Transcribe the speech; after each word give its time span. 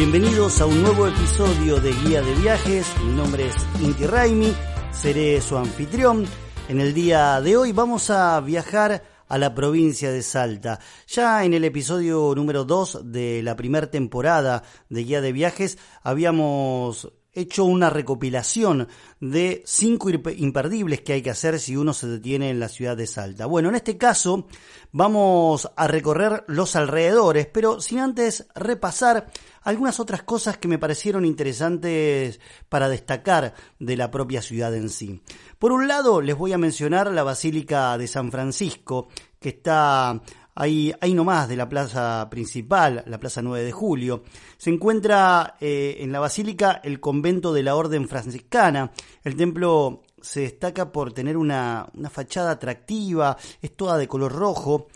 Bienvenidos 0.00 0.62
a 0.62 0.66
un 0.66 0.80
nuevo 0.82 1.06
episodio 1.06 1.78
de 1.78 1.92
Guía 1.92 2.22
de 2.22 2.34
Viajes. 2.36 2.90
Mi 3.04 3.12
nombre 3.12 3.48
es 3.48 3.54
Inti 3.82 4.06
Raimi, 4.06 4.50
seré 4.92 5.42
su 5.42 5.58
anfitrión. 5.58 6.24
En 6.70 6.80
el 6.80 6.94
día 6.94 7.38
de 7.42 7.58
hoy 7.58 7.72
vamos 7.72 8.08
a 8.08 8.40
viajar 8.40 9.04
a 9.28 9.36
la 9.36 9.54
provincia 9.54 10.10
de 10.10 10.22
Salta. 10.22 10.80
Ya 11.06 11.44
en 11.44 11.52
el 11.52 11.66
episodio 11.66 12.32
número 12.34 12.64
2 12.64 13.12
de 13.12 13.42
la 13.42 13.56
primera 13.56 13.90
temporada 13.90 14.62
de 14.88 15.04
Guía 15.04 15.20
de 15.20 15.32
Viajes 15.32 15.76
habíamos 16.02 17.12
hecho 17.32 17.64
una 17.64 17.90
recopilación 17.90 18.88
de 19.20 19.62
cinco 19.64 20.08
imperdibles 20.10 21.02
que 21.02 21.12
hay 21.12 21.22
que 21.22 21.30
hacer 21.30 21.60
si 21.60 21.76
uno 21.76 21.92
se 21.92 22.08
detiene 22.08 22.50
en 22.50 22.58
la 22.58 22.68
ciudad 22.68 22.96
de 22.96 23.06
Salta. 23.06 23.46
Bueno, 23.46 23.68
en 23.68 23.76
este 23.76 23.96
caso 23.96 24.46
vamos 24.92 25.70
a 25.76 25.86
recorrer 25.86 26.44
los 26.48 26.74
alrededores, 26.74 27.46
pero 27.46 27.80
sin 27.80 27.98
antes 27.98 28.46
repasar 28.54 29.30
algunas 29.62 30.00
otras 30.00 30.22
cosas 30.22 30.58
que 30.58 30.68
me 30.68 30.78
parecieron 30.78 31.24
interesantes 31.24 32.40
para 32.68 32.88
destacar 32.88 33.54
de 33.78 33.96
la 33.96 34.10
propia 34.10 34.42
ciudad 34.42 34.74
en 34.74 34.88
sí. 34.88 35.20
Por 35.58 35.72
un 35.72 35.88
lado, 35.88 36.20
les 36.20 36.36
voy 36.36 36.52
a 36.52 36.58
mencionar 36.58 37.10
la 37.10 37.22
Basílica 37.22 37.96
de 37.98 38.06
San 38.06 38.30
Francisco, 38.30 39.08
que 39.38 39.50
está 39.50 40.20
ahí, 40.54 40.92
ahí 41.00 41.14
nomás 41.14 41.48
de 41.48 41.56
la 41.56 41.68
plaza 41.68 42.28
principal, 42.30 43.02
la 43.06 43.18
plaza 43.18 43.42
9 43.42 43.64
de 43.64 43.72
julio. 43.72 44.22
Se 44.56 44.70
encuentra 44.70 45.56
eh, 45.60 45.98
en 46.00 46.12
la 46.12 46.20
basílica 46.20 46.80
el 46.84 47.00
convento 47.00 47.52
de 47.52 47.62
la 47.62 47.74
Orden 47.74 48.08
Franciscana. 48.08 48.92
El 49.24 49.36
templo 49.36 50.02
se 50.20 50.40
destaca 50.40 50.92
por 50.92 51.12
tener 51.12 51.36
una, 51.36 51.88
una 51.94 52.10
fachada 52.10 52.52
atractiva, 52.52 53.36
es 53.62 53.76
toda 53.76 53.96
de 53.96 54.08
color 54.08 54.32
rojo. 54.32 54.88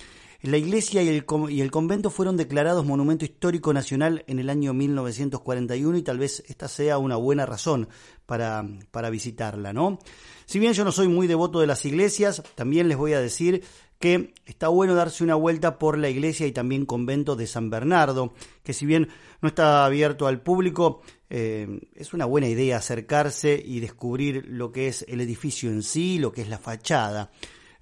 La 0.45 0.59
iglesia 0.59 1.03
y 1.03 1.09
el, 1.09 1.25
convento 1.71 2.11
fueron 2.11 2.37
declarados 2.37 2.85
Monumento 2.85 3.25
Histórico 3.25 3.73
Nacional 3.73 4.25
en 4.27 4.39
el 4.39 4.51
año 4.51 4.75
1941 4.75 5.97
y 5.97 6.03
tal 6.03 6.19
vez 6.19 6.45
esta 6.47 6.69
sea 6.69 6.99
una 6.99 7.17
buena 7.17 7.47
razón 7.47 7.89
para, 8.27 8.63
para 8.91 9.09
visitarla, 9.09 9.73
¿no? 9.73 9.99
Si 10.45 10.59
bien 10.59 10.75
yo 10.75 10.85
no 10.85 10.93
soy 10.93 11.09
muy 11.09 11.29
devoto 11.29 11.61
de 11.61 11.67
las 11.67 11.87
iglesias, 11.87 12.43
también 12.57 12.89
les 12.89 12.99
voy 12.99 13.15
a 13.15 13.21
decir 13.21 13.63
que 13.99 14.35
está 14.45 14.69
bueno 14.69 14.95
darse 14.95 15.25
una 15.25 15.35
vuelta 15.35 15.79
por 15.79 15.97
la 15.97 16.11
iglesia 16.11 16.47
y 16.47 16.53
también 16.53 16.85
convento 16.85 17.37
de 17.37 17.47
San 17.47 17.71
Bernardo, 17.71 18.35
que 18.63 18.75
si 18.75 18.85
bien 18.85 19.09
no 19.41 19.49
está 19.49 19.87
abierto 19.87 20.27
al 20.27 20.43
público, 20.43 21.01
eh, 21.31 21.81
es 21.95 22.13
una 22.13 22.27
buena 22.27 22.49
idea 22.49 22.77
acercarse 22.77 23.63
y 23.65 23.81
descubrir 23.81 24.45
lo 24.47 24.73
que 24.73 24.89
es 24.89 25.07
el 25.09 25.23
edificio 25.23 25.71
en 25.71 25.83
sí, 25.83 26.19
lo 26.19 26.33
que 26.33 26.43
es 26.43 26.51
la 26.51 26.59
fachada. 26.59 27.31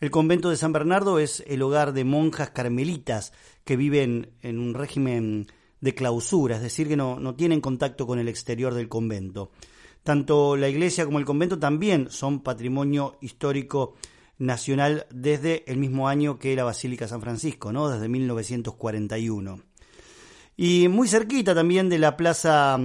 El 0.02 0.10
convento 0.10 0.50
de 0.50 0.56
San 0.56 0.72
Bernardo 0.72 1.20
es 1.20 1.44
el 1.46 1.62
hogar 1.62 1.92
de 1.92 2.02
monjas 2.02 2.50
carmelitas 2.50 3.32
que 3.62 3.76
viven 3.76 4.32
en 4.42 4.58
un 4.58 4.74
régimen 4.74 5.46
de 5.80 5.94
clausura, 5.94 6.56
es 6.56 6.62
decir, 6.62 6.88
que 6.88 6.96
no, 6.96 7.20
no 7.20 7.36
tienen 7.36 7.60
contacto 7.60 8.04
con 8.04 8.18
el 8.18 8.26
exterior 8.26 8.74
del 8.74 8.88
convento. 8.88 9.52
Tanto 10.02 10.56
la 10.56 10.68
iglesia 10.68 11.04
como 11.04 11.20
el 11.20 11.24
convento 11.24 11.60
también 11.60 12.10
son 12.10 12.40
patrimonio 12.40 13.16
histórico 13.20 13.94
nacional 14.38 15.06
desde 15.12 15.62
el 15.70 15.78
mismo 15.78 16.08
año 16.08 16.36
que 16.36 16.56
la 16.56 16.64
Basílica 16.64 17.06
San 17.06 17.20
Francisco, 17.20 17.70
¿no? 17.70 17.88
desde 17.88 18.08
1941. 18.08 19.60
Y 20.56 20.88
muy 20.88 21.06
cerquita 21.06 21.54
también 21.54 21.88
de 21.88 22.00
la 22.00 22.16
plaza 22.16 22.76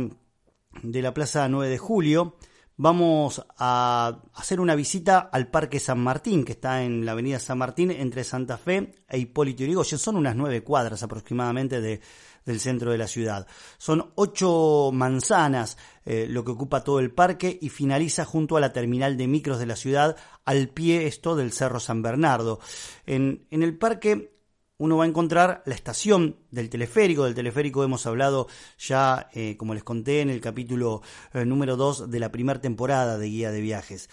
de 0.83 1.01
la 1.01 1.15
plaza 1.15 1.49
9 1.49 1.67
de 1.67 1.77
Julio, 1.79 2.35
vamos 2.77 3.43
a 3.57 4.21
hacer 4.35 4.59
una 4.59 4.75
visita 4.75 5.29
al 5.31 5.47
Parque 5.47 5.79
San 5.79 5.99
Martín, 5.99 6.45
que 6.45 6.53
está 6.53 6.83
en 6.83 7.05
la 7.05 7.11
avenida 7.13 7.39
San 7.39 7.57
Martín 7.57 7.91
entre 7.91 8.23
Santa 8.23 8.57
Fe 8.57 8.93
e 9.09 9.17
Hipólito 9.17 9.63
Yrigoyen. 9.63 9.99
Son 9.99 10.15
unas 10.15 10.35
nueve 10.35 10.63
cuadras 10.63 11.01
aproximadamente 11.03 11.81
de, 11.81 11.99
del 12.45 12.59
centro 12.59 12.91
de 12.91 12.97
la 12.99 13.07
ciudad. 13.07 13.47
Son 13.77 14.11
ocho 14.15 14.91
manzanas 14.93 15.77
eh, 16.05 16.27
lo 16.29 16.45
que 16.45 16.51
ocupa 16.51 16.83
todo 16.83 16.99
el 16.99 17.11
parque 17.11 17.57
y 17.61 17.69
finaliza 17.69 18.25
junto 18.25 18.55
a 18.55 18.61
la 18.61 18.71
terminal 18.71 19.17
de 19.17 19.27
micros 19.27 19.59
de 19.59 19.65
la 19.65 19.75
ciudad, 19.75 20.15
al 20.45 20.69
pie 20.69 21.07
esto 21.07 21.35
del 21.35 21.51
Cerro 21.51 21.79
San 21.79 22.01
Bernardo. 22.01 22.59
En, 23.05 23.47
en 23.49 23.63
el 23.63 23.77
parque 23.77 24.36
uno 24.79 24.97
va 24.97 25.05
a 25.05 25.07
encontrar 25.07 25.63
la 25.65 25.75
estación 25.75 26.35
del 26.51 26.69
teleférico. 26.69 27.23
Del 27.25 27.33
teleférico 27.33 27.83
hemos 27.83 28.05
hablado 28.05 28.47
ya, 28.77 29.29
eh, 29.33 29.57
como 29.57 29.73
les 29.73 29.83
conté, 29.83 30.21
en 30.21 30.29
el 30.29 30.41
capítulo 30.41 31.01
eh, 31.33 31.45
número 31.45 31.75
2 31.75 32.11
de 32.11 32.19
la 32.19 32.31
primera 32.31 32.61
temporada 32.61 33.17
de 33.17 33.27
Guía 33.27 33.51
de 33.51 33.61
Viajes. 33.61 34.09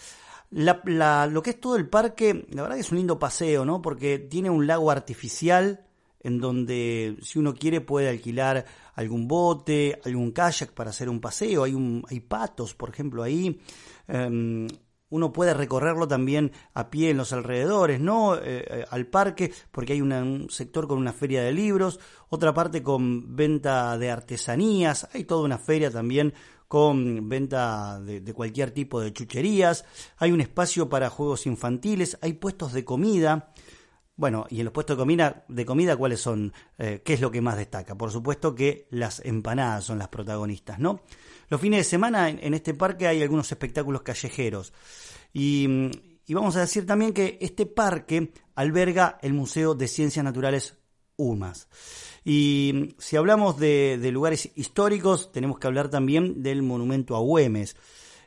lo 0.51 1.43
que 1.43 1.49
es 1.51 1.59
todo 1.59 1.75
el 1.75 1.87
parque, 1.87 2.45
la 2.49 2.63
verdad 2.63 2.75
que 2.75 2.81
es 2.81 2.91
un 2.91 2.97
lindo 2.97 3.19
paseo, 3.19 3.65
¿no? 3.65 3.81
Porque 3.81 4.17
tiene 4.17 4.49
un 4.49 4.65
lago 4.65 4.89
artificial 4.89 5.85
en 6.21 6.39
donde 6.39 7.17
si 7.21 7.37
uno 7.37 7.53
quiere 7.53 7.81
puede 7.81 8.09
alquilar 8.09 8.65
algún 8.95 9.27
bote, 9.27 9.99
algún 10.03 10.31
kayak 10.31 10.71
para 10.73 10.89
hacer 10.89 11.07
un 11.07 11.21
paseo. 11.21 11.63
Hay, 11.63 11.75
un, 11.75 12.03
hay 12.09 12.19
patos, 12.21 12.73
por 12.73 12.89
ejemplo, 12.89 13.21
ahí. 13.21 13.61
Em, 14.07 14.67
uno 15.09 15.31
puede 15.31 15.53
recorrerlo 15.53 16.07
también 16.07 16.51
a 16.73 16.89
pie 16.89 17.11
en 17.11 17.17
los 17.17 17.31
alrededores, 17.31 17.99
¿no? 17.99 18.35
Eh, 18.35 18.41
eh, 18.43 18.85
al 18.89 19.07
parque, 19.07 19.51
porque 19.71 19.93
hay 19.93 20.01
un 20.01 20.47
sector 20.49 20.87
con 20.87 20.97
una 20.97 21.13
feria 21.13 21.43
de 21.43 21.51
libros, 21.51 21.99
otra 22.29 22.53
parte 22.53 22.81
con 22.81 23.35
venta 23.35 23.97
de 23.97 24.09
artesanías, 24.09 25.07
hay 25.13 25.25
toda 25.25 25.43
una 25.43 25.57
feria 25.57 25.91
también 25.91 26.33
con 26.67 27.29
venta 27.29 27.99
de, 28.01 28.33
cualquier 28.33 28.71
tipo 28.71 28.99
de 28.99 29.13
chucherías, 29.13 29.85
hay 30.17 30.31
un 30.31 30.41
espacio 30.41 30.89
para 30.89 31.09
juegos 31.09 31.45
infantiles, 31.45 32.17
hay 32.21 32.33
puestos 32.33 32.73
de 32.73 32.83
comida. 32.83 33.53
Bueno, 34.17 34.45
y 34.49 34.59
en 34.59 34.65
los 34.65 34.73
puestos 34.73 34.97
de 34.97 35.01
comida, 35.01 35.45
de 35.49 35.65
comida 35.65 35.97
¿cuáles 35.97 36.21
son? 36.21 36.53
Eh, 36.77 37.01
¿Qué 37.03 37.13
es 37.13 37.21
lo 37.21 37.31
que 37.31 37.41
más 37.41 37.57
destaca? 37.57 37.95
Por 37.95 38.11
supuesto 38.11 38.55
que 38.55 38.87
las 38.89 39.19
empanadas 39.25 39.83
son 39.83 39.99
las 39.99 40.07
protagonistas, 40.07 40.79
¿no? 40.79 41.01
Los 41.49 41.61
fines 41.61 41.79
de 41.79 41.83
semana 41.83 42.29
en, 42.29 42.53
este 42.53 42.73
parque 42.73 43.07
hay 43.07 43.21
algunos 43.21 43.51
espectáculos 43.51 44.01
callejeros. 44.01 44.73
Y, 45.33 45.67
vamos 46.29 46.55
a 46.55 46.61
decir 46.61 46.85
también 46.85 47.13
que 47.13 47.37
este 47.41 47.65
parque 47.65 48.31
alberga 48.55 49.19
el 49.21 49.33
Museo 49.33 49.75
de 49.75 49.87
Ciencias 49.87 50.23
Naturales 50.23 50.77
UMAS. 51.17 51.67
Y 52.23 52.95
si 52.97 53.15
hablamos 53.15 53.59
de, 53.59 53.99
lugares 54.11 54.51
históricos, 54.55 55.31
tenemos 55.31 55.59
que 55.59 55.67
hablar 55.67 55.89
también 55.89 56.41
del 56.41 56.63
monumento 56.63 57.15
a 57.15 57.19
Güemes. 57.19 57.75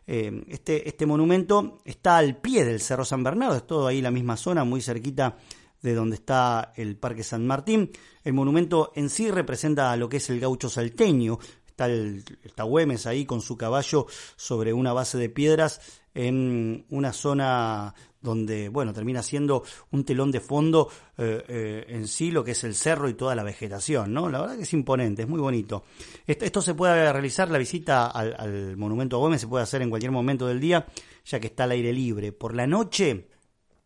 Eh, 0.07 0.45
este, 0.49 0.89
este 0.89 1.05
monumento 1.05 1.83
está 1.85 2.17
al 2.17 2.37
pie 2.37 2.65
del 2.65 2.81
Cerro 2.81 3.05
San 3.05 3.23
Bernardo, 3.23 3.57
es 3.57 3.67
todo 3.67 3.87
ahí 3.87 4.01
la 4.01 4.11
misma 4.11 4.39
zona, 4.39 4.65
muy 4.65 4.81
cerquita 4.81 5.37
de 5.83 5.95
donde 5.95 6.17
está 6.17 6.73
el 6.77 6.97
Parque 6.97 7.23
San 7.23 7.47
Martín. 7.47 7.91
El 8.25 8.33
monumento 8.33 8.93
en 8.95 9.11
sí 9.11 9.31
representa 9.31 9.97
lo 9.97 10.09
que 10.09 10.19
es 10.19 10.31
el 10.31 10.41
gaucho 10.41 10.69
salteño, 10.69 11.39
está, 11.79 11.87
el, 11.87 12.25
Güemes 12.65 13.07
ahí 13.07 13.25
con 13.25 13.41
su 13.41 13.57
caballo 13.57 14.07
sobre 14.37 14.73
una 14.73 14.93
base 14.93 15.17
de 15.19 15.29
piedras 15.29 15.81
en 16.15 16.85
una 16.91 17.13
zona 17.13 17.95
donde, 18.21 18.69
bueno, 18.69 18.93
termina 18.93 19.23
siendo 19.23 19.63
un 19.93 20.05
telón 20.05 20.33
de 20.33 20.41
fondo 20.41 20.91
eh, 21.17 21.45
eh, 21.47 21.85
en 21.89 22.09
sí 22.09 22.33
lo 22.33 22.43
que 22.43 22.51
es 22.51 22.65
el 22.65 22.75
cerro 22.75 23.09
y 23.09 23.15
toda 23.15 23.37
la 23.37 23.45
vegetación, 23.45 24.13
¿no? 24.13 24.29
La 24.29 24.41
verdad 24.41 24.57
que 24.57 24.65
es 24.65 24.73
imponente, 24.73 25.23
es 25.23 25.29
muy 25.29 25.41
bonito. 25.41 25.85
Esto, 26.27 26.61
se 26.61 26.75
puede 26.75 27.13
realizar, 27.13 27.49
la 27.49 27.59
visita 27.59 28.09
al, 28.09 28.35
al, 28.37 28.77
monumento 28.77 29.17
a 29.17 29.21
Güemes 29.21 29.41
se 29.41 29.47
puede 29.47 29.63
hacer 29.63 29.83
en 29.83 29.91
cualquier 29.91 30.11
momento 30.11 30.49
del 30.49 30.59
día, 30.59 30.85
ya 31.25 31.39
que 31.39 31.47
está 31.47 31.65
al 31.65 31.71
aire 31.71 31.93
libre. 31.93 32.33
Por 32.33 32.57
la 32.57 32.67
noche, 32.67 33.29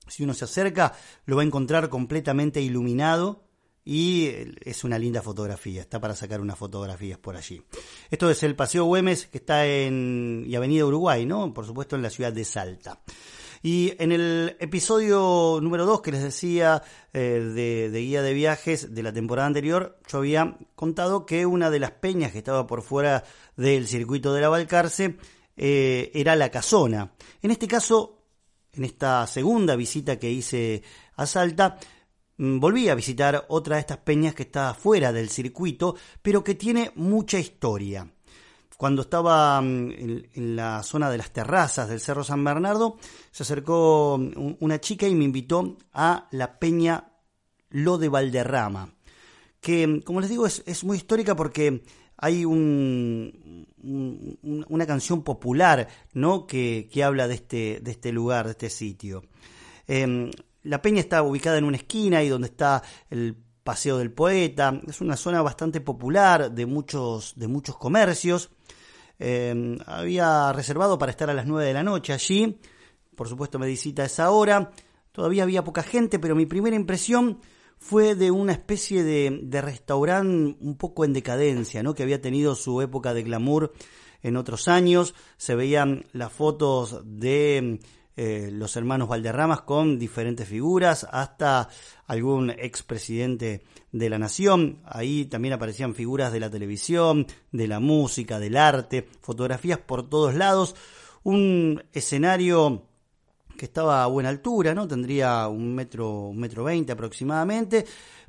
si 0.08 0.24
uno 0.24 0.32
se 0.32 0.46
acerca, 0.46 0.94
lo 1.26 1.36
va 1.36 1.42
a 1.42 1.44
encontrar 1.44 1.90
completamente 1.90 2.62
iluminado 2.62 3.51
y 3.84 4.30
es 4.60 4.84
una 4.84 4.98
linda 4.98 5.22
fotografía, 5.22 5.80
está 5.80 6.00
para 6.00 6.14
sacar 6.14 6.40
unas 6.40 6.58
fotografías 6.58 7.18
por 7.18 7.36
allí. 7.36 7.62
Esto 8.10 8.30
es 8.30 8.42
el 8.42 8.54
Paseo 8.54 8.84
Güemes, 8.84 9.26
que 9.26 9.38
está 9.38 9.66
en 9.66 10.44
y 10.46 10.54
Avenida 10.54 10.86
Uruguay, 10.86 11.26
¿no? 11.26 11.52
Por 11.52 11.66
supuesto 11.66 11.96
en 11.96 12.02
la 12.02 12.10
ciudad 12.10 12.32
de 12.32 12.44
Salta. 12.44 13.00
Y 13.64 13.94
en 14.02 14.10
el 14.10 14.56
episodio 14.58 15.60
número 15.62 15.86
2 15.86 16.02
que 16.02 16.10
les 16.10 16.22
decía 16.22 16.82
eh, 17.12 17.88
de, 17.90 18.00
guía 18.00 18.20
de 18.20 18.34
viajes 18.34 18.92
de 18.92 19.02
la 19.04 19.12
temporada 19.12 19.46
anterior, 19.46 20.00
yo 20.08 20.18
había 20.18 20.58
contado 20.74 21.26
que 21.26 21.46
una 21.46 21.70
de 21.70 21.78
las 21.78 21.92
peñas 21.92 22.32
que 22.32 22.38
estaba 22.38 22.66
por 22.66 22.82
fuera 22.82 23.22
del 23.56 23.86
circuito 23.86 24.34
de 24.34 24.40
la 24.40 24.48
Balcarce 24.48 25.16
eh, 25.56 26.10
era 26.12 26.34
la 26.34 26.50
Casona. 26.50 27.12
En 27.40 27.52
este 27.52 27.68
caso, 27.68 28.18
en 28.72 28.84
esta 28.84 29.28
segunda 29.28 29.76
visita 29.76 30.18
que 30.18 30.30
hice 30.30 30.82
a 31.14 31.26
Salta, 31.26 31.78
volví 32.38 32.88
a 32.88 32.94
visitar 32.94 33.46
otra 33.48 33.76
de 33.76 33.80
estas 33.80 33.98
peñas 33.98 34.34
que 34.34 34.44
está 34.44 34.74
fuera 34.74 35.12
del 35.12 35.28
circuito, 35.30 35.96
pero 36.22 36.42
que 36.42 36.54
tiene 36.54 36.92
mucha 36.94 37.38
historia 37.38 38.06
cuando 38.82 39.02
estaba 39.02 39.60
mm, 39.60 39.92
en, 40.34 40.56
la 40.56 40.82
zona 40.82 41.08
de 41.08 41.16
las 41.16 41.30
terrazas 41.30 41.88
del 41.88 42.00
Cerro 42.00 42.24
San 42.24 42.42
Bernardo, 42.42 42.96
se 43.30 43.44
acercó 43.44 44.18
mm, 44.18 44.54
una 44.58 44.80
chica 44.80 45.06
y 45.06 45.14
me 45.14 45.22
invitó 45.22 45.76
a 45.92 46.26
la 46.32 46.58
Peña 46.58 47.12
Lo 47.70 47.96
de 47.96 48.08
Valderrama, 48.08 48.92
que, 49.60 49.86
mm, 49.86 50.00
como 50.00 50.20
les 50.20 50.30
digo, 50.30 50.48
es, 50.48 50.82
muy 50.82 50.96
histórica 50.96 51.36
porque 51.36 51.84
hay 52.16 52.44
un, 52.44 53.68
una 54.68 54.86
canción 54.86 55.22
popular 55.22 55.86
¿no? 56.12 56.48
que, 56.48 56.88
habla 57.04 57.28
de 57.28 57.34
este, 57.34 57.78
de 57.80 57.90
este 57.92 58.10
lugar, 58.10 58.46
de 58.46 58.50
este 58.50 58.68
sitio. 58.68 59.22
Em, 59.86 60.32
la 60.64 60.80
peña 60.80 61.00
está 61.00 61.22
ubicada 61.22 61.58
en 61.58 61.64
una 61.64 61.76
esquina 61.76 62.22
y 62.22 62.28
donde 62.28 62.48
está 62.48 62.82
el 63.10 63.36
Paseo 63.62 63.98
del 63.98 64.12
Poeta. 64.12 64.80
Es 64.86 65.00
una 65.00 65.16
zona 65.16 65.42
bastante 65.42 65.80
popular 65.80 66.50
de 66.50 66.66
muchos, 66.66 67.34
de 67.36 67.48
muchos 67.48 67.76
comercios. 67.76 68.50
Em, 69.18 69.78
había 69.86 70.52
reservado 70.52 70.98
para 70.98 71.10
estar 71.10 71.30
a 71.30 71.34
las 71.34 71.46
9 71.46 71.66
de 71.66 71.72
la 71.72 71.82
noche 71.82 72.12
allí. 72.12 72.58
Por 73.14 73.28
supuesto 73.28 73.58
me 73.58 73.66
visita 73.66 74.04
esa 74.04 74.30
hora. 74.30 74.70
Todavía 75.12 75.42
había 75.42 75.64
poca 75.64 75.82
gente, 75.82 76.18
pero 76.18 76.34
mi 76.34 76.46
primera 76.46 76.74
impresión 76.74 77.40
fue 77.78 78.14
de 78.14 78.30
una 78.30 78.52
especie 78.52 79.02
de, 79.02 79.40
de 79.42 79.60
restaurante 79.60 80.56
un 80.60 80.76
poco 80.76 81.04
en 81.04 81.12
decadencia, 81.12 81.82
¿no? 81.82 81.94
que 81.94 82.02
había 82.02 82.20
tenido 82.20 82.54
su 82.54 82.80
época 82.80 83.12
de 83.12 83.22
glamour 83.22 83.72
en 84.22 84.36
otros 84.36 84.68
años. 84.68 85.14
Se 85.36 85.54
veían 85.54 86.06
las 86.12 86.32
fotos 86.32 87.02
de 87.04 87.80
eh, 88.16 88.50
los 88.52 88.76
hermanos 88.76 89.08
Valderramas 89.08 89.62
con 89.62 89.98
diferentes 89.98 90.46
figuras, 90.46 91.06
hasta 91.10 91.68
algún 92.06 92.50
expresidente 92.50 93.62
de 93.90 94.10
la 94.10 94.18
nación. 94.18 94.80
Ahí 94.84 95.24
también 95.24 95.54
aparecían 95.54 95.94
figuras 95.94 96.32
de 96.32 96.40
la 96.40 96.50
televisión, 96.50 97.26
de 97.52 97.68
la 97.68 97.80
música, 97.80 98.38
del 98.38 98.56
arte, 98.56 99.08
fotografías 99.20 99.78
por 99.78 100.08
todos 100.08 100.34
lados. 100.34 100.74
Un 101.22 101.82
escenario 101.92 102.86
que 103.56 103.66
estaba 103.66 104.02
a 104.02 104.08
buena 104.08 104.28
altura, 104.28 104.74
¿no? 104.74 104.88
Tendría 104.88 105.48
un 105.48 105.74
metro, 105.74 106.28
un 106.28 106.38
metro 106.38 106.64
veinte 106.64 106.92
aproximadamente, 106.92 107.86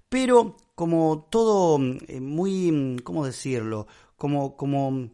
pero 0.08 0.56
como 0.76 1.28
todo 1.30 1.80
eh, 2.08 2.22
muy, 2.22 3.02
¿cómo 3.04 3.26
decirlo? 3.26 3.88
Como, 4.16 4.56
como 4.56 5.10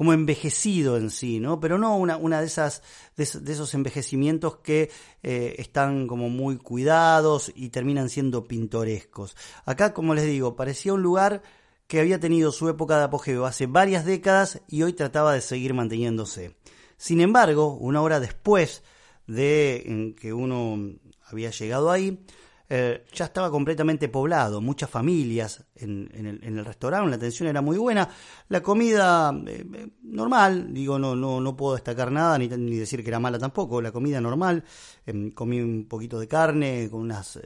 como 0.00 0.14
envejecido 0.14 0.96
en 0.96 1.10
sí, 1.10 1.40
¿no? 1.40 1.60
Pero 1.60 1.76
no 1.76 1.94
una, 1.98 2.16
una 2.16 2.40
de 2.40 2.46
esas 2.46 2.82
de, 3.18 3.24
esos 3.24 3.74
envejecimientos 3.74 4.56
que 4.60 4.90
eh, 5.22 5.56
están 5.58 6.06
como 6.06 6.30
muy 6.30 6.56
cuidados 6.56 7.52
y 7.54 7.68
terminan 7.68 8.08
siendo 8.08 8.48
pintorescos. 8.48 9.36
Acá, 9.66 9.92
como 9.92 10.14
les 10.14 10.24
digo, 10.24 10.56
parecía 10.56 10.94
un 10.94 11.02
lugar 11.02 11.42
que 11.86 12.00
había 12.00 12.18
tenido 12.18 12.50
su 12.50 12.70
época 12.70 12.96
de 12.96 13.04
apogeo 13.04 13.44
hace 13.44 13.66
varias 13.66 14.06
décadas 14.06 14.62
y 14.68 14.84
hoy 14.84 14.94
trataba 14.94 15.34
de 15.34 15.42
seguir 15.42 15.74
manteniéndose. 15.74 16.56
Sin 16.96 17.20
embargo, 17.20 17.74
una 17.74 18.00
hora 18.00 18.20
después 18.20 18.82
de 19.26 20.14
que 20.18 20.32
uno 20.32 20.78
había 21.26 21.50
llegado 21.50 21.90
ahí, 21.90 22.24
eh, 22.72 23.04
ya 23.12 23.24
estaba 23.24 23.50
completamente 23.50 24.08
poblado, 24.08 24.60
muchas 24.60 24.88
familias 24.88 25.64
en, 25.74 26.08
el, 26.40 26.64
restaurante, 26.64 27.10
la 27.10 27.16
atención 27.16 27.48
era 27.48 27.60
muy 27.60 27.76
buena, 27.76 28.08
la 28.48 28.62
comida 28.62 29.34
eh, 29.44 29.66
eh, 29.74 29.88
normal, 30.04 30.72
digo, 30.72 30.96
no, 30.96 31.16
no, 31.16 31.40
no 31.40 31.56
puedo 31.56 31.74
destacar 31.74 32.12
nada 32.12 32.38
ni, 32.38 32.46
ni, 32.46 32.76
decir 32.76 33.02
que 33.02 33.08
era 33.08 33.18
mala 33.18 33.40
tampoco, 33.40 33.82
la 33.82 33.90
comida 33.90 34.20
normal, 34.20 34.62
em, 35.04 35.32
comí 35.32 35.60
un 35.60 35.88
poquito 35.88 36.20
de 36.20 36.28
carne 36.28 36.88
con 36.88 37.00
unas 37.00 37.40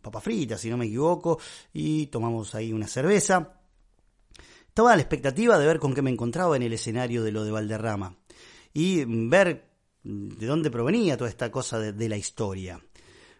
papas 0.00 0.24
fritas, 0.24 0.58
si 0.58 0.70
no 0.70 0.78
me 0.78 0.86
equivoco, 0.86 1.38
y 1.74 2.06
tomamos 2.06 2.54
ahí 2.54 2.72
una 2.72 2.86
cerveza. 2.86 3.60
Estaba 4.66 4.94
a 4.94 4.96
la 4.96 5.02
expectativa 5.02 5.58
de 5.58 5.66
ver 5.66 5.78
con 5.78 5.92
qué 5.92 6.00
me 6.00 6.10
encontraba 6.10 6.56
en 6.56 6.62
el 6.62 6.72
escenario 6.72 7.22
de 7.22 7.32
lo 7.32 7.44
de 7.44 7.50
Valderrama 7.50 8.16
y 8.72 9.04
ver 9.04 9.68
de 10.02 10.46
dónde 10.46 10.70
provenía 10.70 11.18
toda 11.18 11.28
esta 11.28 11.50
cosa 11.50 11.78
de 11.78 12.08
la 12.08 12.16
historia. 12.16 12.80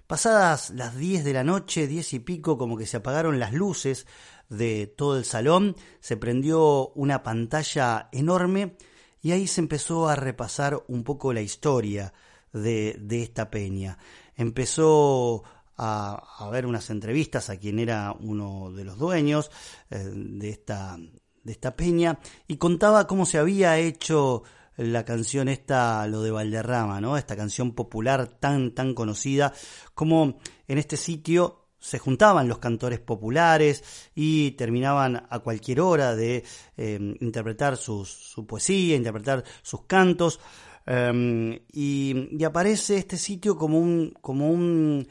Pasadas 0.08 0.70
las 0.70 0.96
10 0.96 1.22
de 1.22 1.34
la 1.34 1.44
noche, 1.44 1.86
10 1.86 2.14
y 2.14 2.18
pico, 2.20 2.56
como 2.56 2.78
que 2.78 2.86
se 2.86 2.96
apagaron 2.96 3.38
las 3.38 3.52
luces 3.52 4.06
de 4.48 4.86
todo 4.86 5.18
el 5.18 5.26
salón, 5.26 5.76
se 6.00 6.16
prendió 6.16 6.88
una 6.94 7.22
pantalla 7.22 8.08
enorme 8.10 8.78
y 9.20 9.32
ahí 9.32 9.46
se 9.46 9.60
empezó 9.60 10.08
a 10.08 10.16
repasar 10.16 10.82
un 10.88 11.04
poco 11.04 11.34
la 11.34 11.42
historia 11.42 12.14
de, 12.54 13.06
esta 13.10 13.50
peña. 13.50 13.98
Empezó 14.34 15.44
a, 15.76 16.22
a, 16.38 16.48
ver 16.48 16.64
unas 16.64 16.88
entrevistas 16.88 17.50
a 17.50 17.58
quien 17.58 17.78
era 17.78 18.16
uno 18.18 18.72
de 18.72 18.84
los 18.84 18.96
dueños 18.96 19.50
eh, 19.90 19.98
de, 19.98 20.48
esta, 20.48 20.96
de 21.44 21.52
esta 21.52 21.76
peña 21.76 22.18
y 22.46 22.56
contaba 22.56 23.06
cómo 23.06 23.26
se 23.26 23.36
había 23.36 23.76
hecho 23.76 24.42
la 24.78 25.04
canción 25.04 25.48
esta, 25.48 26.06
lo 26.06 26.22
de 26.22 26.30
Valderrama, 26.30 27.00
¿no? 27.00 27.16
Esta 27.18 27.36
canción 27.36 27.72
popular 27.72 28.26
tan, 28.26 28.72
tan 28.74 28.94
conocida, 28.94 29.52
como 29.94 30.38
en 30.66 30.78
este 30.78 30.96
sitio 30.96 31.66
se 31.80 31.98
juntaban 31.98 32.48
los 32.48 32.58
cantores 32.58 32.98
populares 32.98 34.10
y 34.14 34.52
terminaban 34.52 35.26
a 35.28 35.38
cualquier 35.40 35.80
hora 35.80 36.16
de 36.16 36.44
em, 36.76 37.14
interpretar 37.20 37.76
su 37.76 38.46
poesía, 38.48 38.96
interpretar 38.96 39.44
sus 39.62 39.82
cantos. 39.82 40.40
Em, 40.86 41.58
y, 41.70 42.42
aparece 42.44 42.96
este 42.96 43.18
sitio 43.18 43.58
como 43.58 43.78
un, 43.78 44.14
como 44.22 44.50
un, 44.50 45.06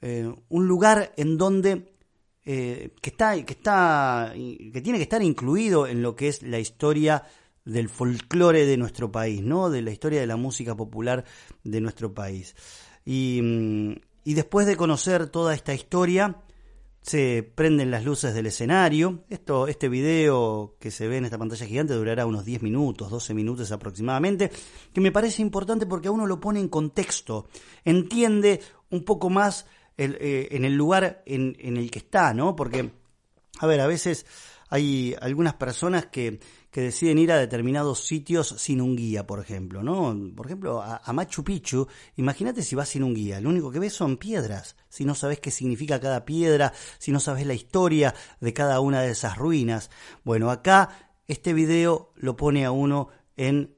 eh, 0.00 0.34
un 0.48 0.66
lugar 0.66 1.12
en 1.16 1.38
donde 1.38 1.94
eh, 2.44 2.90
que 3.00 3.10
está, 3.10 3.40
que 3.44 3.52
está, 3.52 4.32
que 4.34 4.80
tiene 4.82 4.98
que 4.98 5.04
estar 5.04 5.22
incluido 5.22 5.86
en 5.86 6.02
lo 6.02 6.16
que 6.16 6.26
es 6.26 6.42
la 6.42 6.58
historia 6.58 7.22
del 7.64 7.88
folclore 7.88 8.66
de 8.66 8.76
nuestro 8.76 9.12
país, 9.12 9.42
¿no? 9.42 9.70
De 9.70 9.82
la 9.82 9.90
historia 9.90 10.20
de 10.20 10.26
la 10.26 10.36
música 10.36 10.74
popular 10.74 11.24
de 11.64 11.80
nuestro 11.80 12.12
país. 12.14 12.56
Y, 13.04 13.40
mm, 13.42 13.92
y 14.24 14.34
después 14.34 14.66
de 14.66 14.76
conocer 14.76 15.28
toda 15.28 15.54
esta 15.54 15.74
historia, 15.74 16.42
se 17.02 17.42
prenden 17.54 17.90
las 17.90 18.04
luces 18.04 18.32
del 18.32 18.46
escenario. 18.46 19.24
Esto, 19.28 19.66
este 19.66 19.88
video 19.88 20.76
que 20.78 20.90
se 20.92 21.08
ve 21.08 21.16
en 21.16 21.24
esta 21.24 21.38
pantalla 21.38 21.66
gigante 21.66 21.94
durará 21.94 22.26
unos 22.26 22.44
10 22.44 22.62
minutos, 22.62 23.10
12 23.10 23.34
minutos 23.34 23.72
aproximadamente, 23.72 24.50
que 24.92 25.00
me 25.00 25.10
parece 25.10 25.42
importante 25.42 25.84
porque 25.84 26.08
a 26.08 26.12
uno 26.12 26.26
lo 26.26 26.40
pone 26.40 26.60
en 26.60 26.68
contexto, 26.68 27.48
entiende 27.84 28.60
un 28.90 29.04
poco 29.04 29.30
más 29.30 29.66
eh, 29.98 30.48
en 30.52 30.64
el 30.64 30.74
lugar 30.74 31.22
en, 31.26 31.56
en 31.58 31.76
el 31.76 31.90
que 31.90 31.98
está, 31.98 32.32
¿no? 32.34 32.54
Porque, 32.54 32.92
a 33.58 33.66
ver, 33.66 33.80
a 33.80 33.88
veces 33.88 34.24
hay 34.70 35.16
algunas 35.20 35.54
personas 35.54 36.06
que, 36.06 36.38
que 36.72 36.80
deciden 36.80 37.18
ir 37.18 37.30
a 37.30 37.36
determinados 37.36 38.06
sitios 38.06 38.48
sin 38.56 38.80
un 38.80 38.96
guía, 38.96 39.26
por 39.26 39.40
ejemplo, 39.40 39.82
¿no? 39.82 40.16
Por 40.34 40.46
ejemplo, 40.46 40.80
a, 40.80 41.12
Machu 41.12 41.44
Picchu, 41.44 41.86
imagínate 42.16 42.62
si 42.62 42.74
vas 42.74 42.88
sin 42.88 43.04
un 43.04 43.12
guía, 43.12 43.42
lo 43.42 43.50
único 43.50 43.70
que 43.70 43.78
ves 43.78 43.92
son 43.92 44.16
piedras, 44.16 44.74
si 44.88 45.04
no 45.04 45.14
sabes 45.14 45.38
qué 45.38 45.50
significa 45.50 46.00
cada 46.00 46.24
piedra, 46.24 46.72
si 46.98 47.12
no 47.12 47.20
sabes 47.20 47.46
la 47.46 47.52
historia 47.52 48.14
de 48.40 48.54
cada 48.54 48.80
una 48.80 49.02
de 49.02 49.10
esas 49.10 49.36
ruinas. 49.36 49.90
Bueno, 50.24 50.50
acá 50.50 51.12
este 51.28 51.52
video 51.52 52.14
lo 52.16 52.36
pone 52.36 52.64
a 52.64 52.70
uno 52.70 53.08
en 53.36 53.76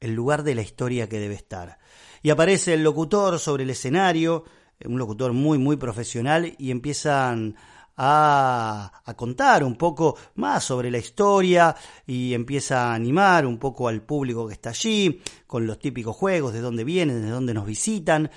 el 0.00 0.12
lugar 0.12 0.42
de 0.42 0.54
la 0.54 0.62
historia 0.62 1.08
que 1.08 1.18
debe 1.18 1.36
estar. 1.36 1.78
Y 2.22 2.28
aparece 2.28 2.74
el 2.74 2.82
locutor 2.82 3.38
sobre 3.38 3.64
el 3.64 3.70
escenario, 3.70 4.44
un 4.84 4.98
locutor 4.98 5.32
muy, 5.32 5.56
muy 5.56 5.78
profesional, 5.78 6.54
y 6.58 6.70
empiezan 6.70 7.56
a, 7.96 9.02
contar 9.16 9.64
un 9.64 9.76
poco 9.76 10.16
más 10.34 10.64
sobre 10.64 10.90
la 10.90 10.98
historia 10.98 11.74
y 12.06 12.34
empieza 12.34 12.90
a 12.90 12.94
animar 12.94 13.46
un 13.46 13.58
poco 13.58 13.88
al 13.88 14.02
público 14.02 14.46
que 14.46 14.54
está 14.54 14.70
allí 14.70 15.20
con 15.46 15.66
los 15.66 15.78
típicos 15.78 16.14
juegos, 16.14 16.52
de 16.52 16.60
dónde 16.60 16.84
vienen, 16.84 17.22
de 17.22 17.30
dónde 17.30 17.54
nos 17.54 17.66
visitan 17.66 18.30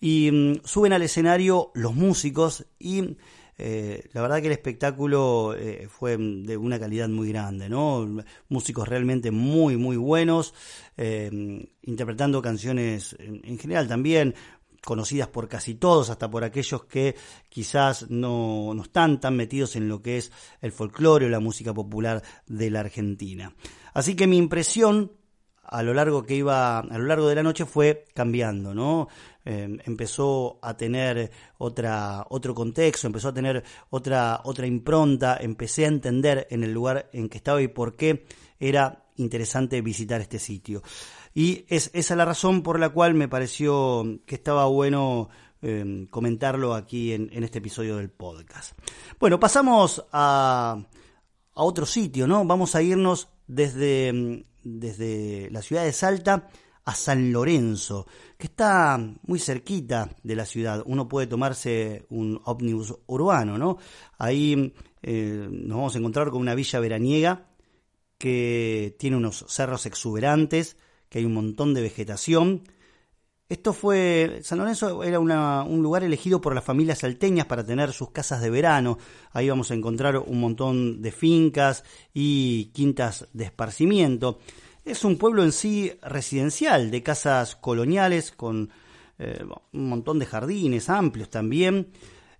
y 0.00 0.30
mm, 0.30 0.64
suben 0.64 0.92
al 0.92 1.02
escenario 1.02 1.70
los 1.74 1.94
músicos 1.94 2.66
y 2.78 3.16
eh, 3.56 4.08
la 4.12 4.22
verdad 4.22 4.40
que 4.40 4.48
el 4.48 4.52
espectáculo 4.52 5.54
eh, 5.56 5.86
fue 5.88 6.16
de 6.16 6.56
una 6.56 6.78
calidad 6.80 7.08
muy 7.08 7.28
grande, 7.28 7.68
¿no? 7.68 8.24
Músicos 8.48 8.88
realmente 8.88 9.30
muy, 9.30 9.76
muy 9.76 9.96
buenos, 9.96 10.54
eh, 10.96 11.30
interpretando 11.82 12.42
canciones 12.42 13.14
en, 13.20 13.58
general 13.58 13.86
también 13.86 14.34
conocidas 14.84 15.28
por 15.28 15.48
casi 15.48 15.74
todos, 15.74 16.10
hasta 16.10 16.30
por 16.30 16.44
aquellos 16.44 16.84
que 16.84 17.16
quizás 17.48 18.10
no, 18.10 18.72
no 18.74 18.82
están 18.82 19.20
tan 19.20 19.36
metidos 19.36 19.76
en 19.76 19.88
lo 19.88 20.02
que 20.02 20.18
es 20.18 20.32
el 20.60 20.72
folclore 20.72 21.26
o 21.26 21.28
la 21.28 21.40
música 21.40 21.72
popular 21.72 22.22
de 22.46 22.70
la 22.70 22.80
Argentina. 22.80 23.54
Así 23.92 24.14
que 24.14 24.26
mi 24.26 24.36
impresión 24.36 25.12
a 25.66 25.82
lo 25.82 25.94
largo 25.94 26.24
que 26.24 26.36
iba 26.36 26.78
a 26.78 26.98
lo 26.98 27.04
largo 27.04 27.28
de 27.28 27.34
la 27.34 27.42
noche 27.42 27.64
fue 27.64 28.04
cambiando 28.14 28.74
no 28.74 29.08
eh, 29.44 29.78
empezó 29.84 30.58
a 30.62 30.76
tener 30.76 31.30
otra 31.58 32.26
otro 32.28 32.54
contexto 32.54 33.06
empezó 33.06 33.28
a 33.28 33.34
tener 33.34 33.64
otra 33.90 34.40
otra 34.44 34.66
impronta 34.66 35.38
empecé 35.40 35.84
a 35.84 35.88
entender 35.88 36.46
en 36.50 36.64
el 36.64 36.72
lugar 36.72 37.08
en 37.12 37.28
que 37.28 37.38
estaba 37.38 37.62
y 37.62 37.68
por 37.68 37.96
qué 37.96 38.26
era 38.60 39.06
interesante 39.16 39.80
visitar 39.80 40.20
este 40.20 40.38
sitio 40.38 40.82
y 41.34 41.64
es 41.68 41.90
esa 41.92 42.16
la 42.16 42.24
razón 42.24 42.62
por 42.62 42.78
la 42.78 42.90
cual 42.90 43.14
me 43.14 43.28
pareció 43.28 44.20
que 44.24 44.36
estaba 44.36 44.66
bueno 44.66 45.28
eh, 45.60 46.06
comentarlo 46.10 46.74
aquí 46.74 47.12
en, 47.12 47.30
este 47.42 47.58
episodio 47.58 47.96
del 47.96 48.10
podcast 48.10 48.78
bueno 49.18 49.40
pasamos 49.40 50.04
a 50.12 50.78
a 51.56 51.62
otro 51.62 51.86
sitio 51.86 52.26
no 52.26 52.44
vamos 52.44 52.74
a 52.74 52.82
irnos 52.82 53.28
desde 53.46 54.44
desde 54.62 55.50
la 55.50 55.62
ciudad 55.62 55.84
de 55.84 55.92
Salta 55.92 56.48
a 56.84 56.94
San 56.94 57.32
Lorenzo, 57.32 58.06
que 58.36 58.46
está 58.46 58.98
muy 59.22 59.38
cerquita 59.38 60.10
de 60.22 60.36
la 60.36 60.44
ciudad. 60.44 60.82
Uno 60.86 61.08
puede 61.08 61.26
tomarse 61.26 62.04
un 62.10 62.40
ómnibus 62.44 62.94
urbano, 63.06 63.56
¿no? 63.56 63.78
Ahí 64.18 64.74
eh, 65.02 65.48
nos 65.50 65.76
vamos 65.76 65.94
a 65.94 65.98
encontrar 65.98 66.30
con 66.30 66.40
una 66.40 66.54
villa 66.54 66.80
veraniega 66.80 67.46
que 68.18 68.96
tiene 68.98 69.16
unos 69.16 69.46
cerros 69.48 69.86
exuberantes, 69.86 70.76
que 71.14 71.20
hay 71.20 71.26
un 71.26 71.34
montón 71.34 71.74
de 71.74 71.80
vegetación. 71.80 72.62
Esto 73.48 73.72
fue, 73.72 74.40
San 74.42 74.58
Lorenzo 74.58 75.04
era 75.04 75.20
un 75.20 75.80
lugar 75.80 76.02
elegido 76.02 76.40
por 76.40 76.56
las 76.56 76.64
familias 76.64 76.98
salteñas 76.98 77.46
para 77.46 77.64
tener 77.64 77.92
sus 77.92 78.10
casas 78.10 78.42
de 78.42 78.50
verano. 78.50 78.98
Ahí 79.30 79.48
vamos 79.48 79.70
a 79.70 79.74
encontrar 79.74 80.18
un 80.18 80.40
montón 80.40 81.02
de 81.02 81.12
fincas 81.12 81.84
y 82.12 82.72
quintas 82.74 83.28
de 83.32 83.44
esparcimiento. 83.44 84.40
Es 84.84 85.04
un 85.04 85.16
pueblo 85.16 85.44
en 85.44 85.52
sí 85.52 85.92
residencial, 86.02 86.90
de 86.90 87.04
casas 87.04 87.54
coloniales 87.54 88.32
con 88.32 88.70
eh, 89.20 89.44
un 89.72 89.88
montón 89.88 90.18
de 90.18 90.26
jardines 90.26 90.90
amplios 90.90 91.30
también. 91.30 91.92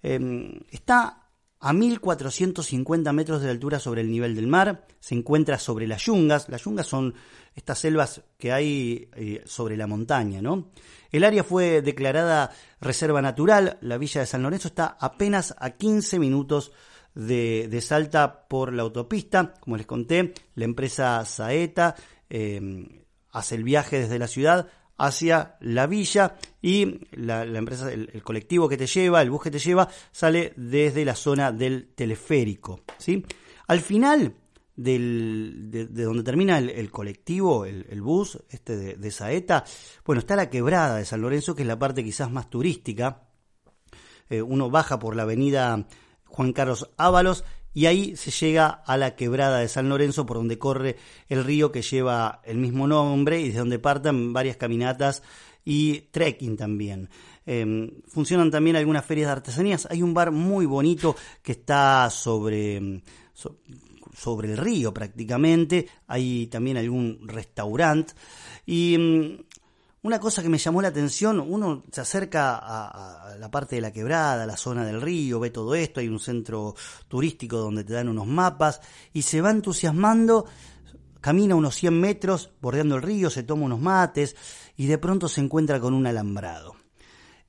Em, 0.02 0.58
está 0.72 1.23
a 1.64 1.72
1450 1.72 3.12
metros 3.12 3.42
de 3.42 3.50
altura 3.50 3.78
sobre 3.78 4.00
el 4.00 4.10
nivel 4.10 4.34
del 4.34 4.46
mar. 4.46 4.86
Se 5.00 5.14
encuentra 5.14 5.58
sobre 5.58 5.86
las 5.86 6.02
yungas. 6.04 6.48
Las 6.48 6.64
yungas 6.64 6.86
son 6.86 7.14
estas 7.54 7.78
selvas 7.78 8.22
que 8.38 8.52
hay 8.52 9.08
eh, 9.14 9.42
sobre 9.46 9.76
la 9.76 9.86
montaña, 9.86 10.42
¿no? 10.42 10.70
El 11.10 11.24
área 11.24 11.44
fue 11.44 11.82
declarada 11.82 12.50
reserva 12.80 13.22
natural. 13.22 13.78
La 13.80 13.98
villa 13.98 14.20
de 14.20 14.26
San 14.26 14.42
Lorenzo 14.42 14.68
está 14.68 14.96
apenas 15.00 15.54
a 15.58 15.70
15 15.70 16.18
minutos 16.18 16.72
de, 17.14 17.68
de 17.70 17.80
Salta 17.80 18.46
por 18.48 18.72
la 18.72 18.82
autopista. 18.82 19.54
Como 19.60 19.76
les 19.76 19.86
conté, 19.86 20.34
la 20.56 20.64
empresa 20.64 21.24
Saeta 21.24 21.94
Em, 22.36 22.88
hace 23.30 23.54
el 23.54 23.62
viaje 23.62 24.00
desde 24.00 24.18
la 24.18 24.26
ciudad 24.26 24.68
hacia 24.96 25.56
la 25.60 25.86
villa 25.86 26.36
y 26.62 27.00
la, 27.12 27.44
empresa, 27.44 27.92
el, 27.92 28.22
colectivo 28.22 28.68
que 28.68 28.76
te 28.76 28.86
lleva, 28.86 29.22
el 29.22 29.30
bus 29.30 29.42
que 29.42 29.50
te 29.50 29.58
lleva, 29.58 29.88
sale 30.12 30.52
desde 30.56 31.04
la 31.04 31.14
zona 31.14 31.52
del 31.52 31.88
teleférico. 31.94 32.82
¿sí? 32.98 33.24
Al 33.66 33.80
final 33.80 34.34
del, 34.76 35.68
de, 35.70 35.86
donde 35.86 36.22
termina 36.22 36.58
el, 36.58 36.90
colectivo, 36.90 37.64
el, 37.64 38.00
bus 38.02 38.38
este 38.50 38.96
de, 38.96 39.10
Saeta, 39.10 39.64
bueno, 40.04 40.20
está 40.20 40.36
la 40.36 40.50
quebrada 40.50 40.96
de 40.96 41.04
San 41.04 41.20
Lorenzo, 41.20 41.54
que 41.54 41.62
es 41.62 41.68
la 41.68 41.78
parte 41.78 42.04
quizás 42.04 42.30
más 42.30 42.48
turística. 42.50 43.22
Eh, 44.30 44.42
uno 44.42 44.70
baja 44.70 44.98
por 44.98 45.16
la 45.16 45.22
avenida 45.22 45.86
Juan 46.26 46.52
Carlos 46.52 46.90
Ábalos 46.96 47.44
y 47.74 47.86
ahí 47.86 48.16
se 48.16 48.30
llega 48.30 48.68
a 48.68 48.96
la 48.96 49.16
quebrada 49.16 49.58
de 49.58 49.68
San 49.68 49.88
Lorenzo 49.88 50.24
por 50.24 50.36
donde 50.36 50.58
corre 50.58 50.96
el 51.28 51.44
río 51.44 51.72
que 51.72 51.82
lleva 51.82 52.40
el 52.44 52.56
mismo 52.56 52.86
nombre 52.86 53.40
y 53.40 53.48
desde 53.48 53.58
donde 53.58 53.80
partan 53.80 54.32
varias 54.32 54.56
caminatas 54.56 55.22
y 55.64 56.02
trekking 56.12 56.56
también. 56.56 57.10
Em, 57.44 57.90
funcionan 58.06 58.50
también 58.50 58.76
algunas 58.76 59.04
ferias 59.04 59.26
de 59.26 59.32
artesanías. 59.32 59.88
Hay 59.90 60.02
un 60.02 60.14
bar 60.14 60.30
muy 60.30 60.66
bonito 60.66 61.16
que 61.42 61.52
está 61.52 62.08
sobre, 62.10 63.02
sobre 64.16 64.52
el 64.52 64.56
río 64.56 64.94
prácticamente. 64.94 65.88
Hay 66.06 66.46
también 66.46 66.76
algún 66.76 67.26
restaurante. 67.26 68.14
Y 68.66 68.94
em, 68.94 69.38
una 70.04 70.20
cosa 70.20 70.42
que 70.42 70.50
me 70.50 70.58
llamó 70.58 70.82
la 70.82 70.88
atención, 70.88 71.40
uno 71.40 71.82
se 71.90 72.02
acerca 72.02 72.58
a, 72.58 73.36
la 73.38 73.50
parte 73.50 73.76
de 73.76 73.80
la 73.80 73.90
quebrada, 73.90 74.42
a 74.42 74.46
la 74.46 74.58
zona 74.58 74.84
del 74.84 75.00
río, 75.00 75.40
ve 75.40 75.48
todo 75.48 75.74
esto, 75.74 75.98
hay 75.98 76.08
un 76.08 76.20
centro 76.20 76.74
turístico 77.08 77.56
donde 77.56 77.84
te 77.84 77.94
dan 77.94 78.10
unos 78.10 78.26
mapas 78.26 78.82
y 79.14 79.22
se 79.22 79.40
va 79.40 79.50
entusiasmando, 79.50 80.44
camina 81.22 81.54
unos 81.54 81.76
100 81.76 81.98
metros 81.98 82.52
bordeando 82.60 82.96
el 82.96 83.02
río, 83.02 83.30
se 83.30 83.44
toma 83.44 83.64
unos 83.64 83.80
mates 83.80 84.36
y 84.76 84.88
de 84.88 84.98
pronto 84.98 85.26
se 85.26 85.40
encuentra 85.40 85.80
con 85.80 85.94
un 85.94 86.06
alambrado. 86.06 86.76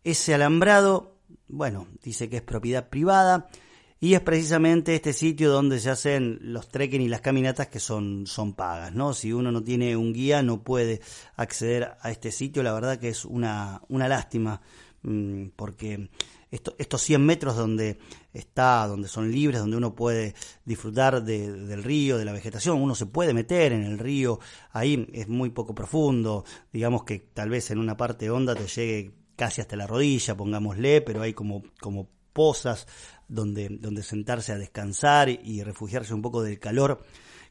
Ese 0.05 0.33
alambrado, 0.33 1.17
bueno, 1.49 1.87
dice 2.01 2.29
que 2.29 2.37
es 2.37 2.41
propiedad 2.41 2.87
privada, 2.87 3.49
y 3.99 4.13
es 4.13 4.21
precisamente 4.21 4.93
este 4.95 5.13
sitio 5.13 5.51
donde 5.51 5.79
se 5.79 5.89
hacen 5.89 6.39
los 6.41 6.67
trekking 6.67 7.01
y 7.01 7.07
las 7.07 7.21
caminatas 7.21 7.67
que 7.67 7.79
son, 7.79 8.27
son 8.27 8.53
pagas, 8.53 8.93
¿no? 8.93 9.13
Si 9.13 9.31
uno 9.31 9.51
no 9.51 9.63
tiene 9.63 9.95
un 9.95 10.13
guía 10.13 10.43
no 10.43 10.63
puede 10.63 11.01
acceder 11.35 11.95
a 12.01 12.11
este 12.11 12.31
sitio, 12.31 12.61
la 12.61 12.73
verdad 12.73 12.99
que 12.99 13.09
es 13.09 13.23
una, 13.23 13.81
una 13.87 14.07
lástima, 14.07 14.61
mm, 15.03 15.47
porque 15.55 16.09
estos 16.51 17.01
100 17.01 17.25
metros 17.25 17.55
donde 17.57 17.97
está, 18.33 18.87
donde 18.87 19.07
son 19.07 19.31
libres, 19.31 19.59
donde 19.59 19.77
uno 19.77 19.95
puede 19.95 20.35
disfrutar 20.63 21.23
del 21.23 21.83
río, 21.83 22.17
de 22.17 22.25
la 22.25 22.31
vegetación, 22.31 22.81
uno 22.81 22.95
se 22.95 23.05
puede 23.05 23.33
meter 23.33 23.71
en 23.71 23.83
el 23.83 23.97
río, 23.97 24.39
ahí 24.71 25.07
es 25.13 25.27
muy 25.27 25.49
poco 25.49 25.75
profundo, 25.75 26.45
digamos 26.71 27.03
que 27.03 27.19
tal 27.19 27.49
vez 27.49 27.71
en 27.71 27.79
una 27.79 27.97
parte 27.97 28.29
honda 28.29 28.55
te 28.55 28.67
llegue 28.67 29.13
casi 29.35 29.61
hasta 29.61 29.75
la 29.75 29.87
rodilla, 29.87 30.35
pongámosle, 30.35 31.01
pero 31.01 31.21
hay 31.21 31.33
como, 31.33 31.63
como 31.81 32.09
pozas 32.31 32.87
donde, 33.27 33.69
donde 33.69 34.03
sentarse 34.03 34.51
a 34.51 34.57
descansar 34.57 35.29
y 35.29 35.63
refugiarse 35.63 36.13
un 36.13 36.21
poco 36.21 36.43
del 36.43 36.59
calor 36.59 37.03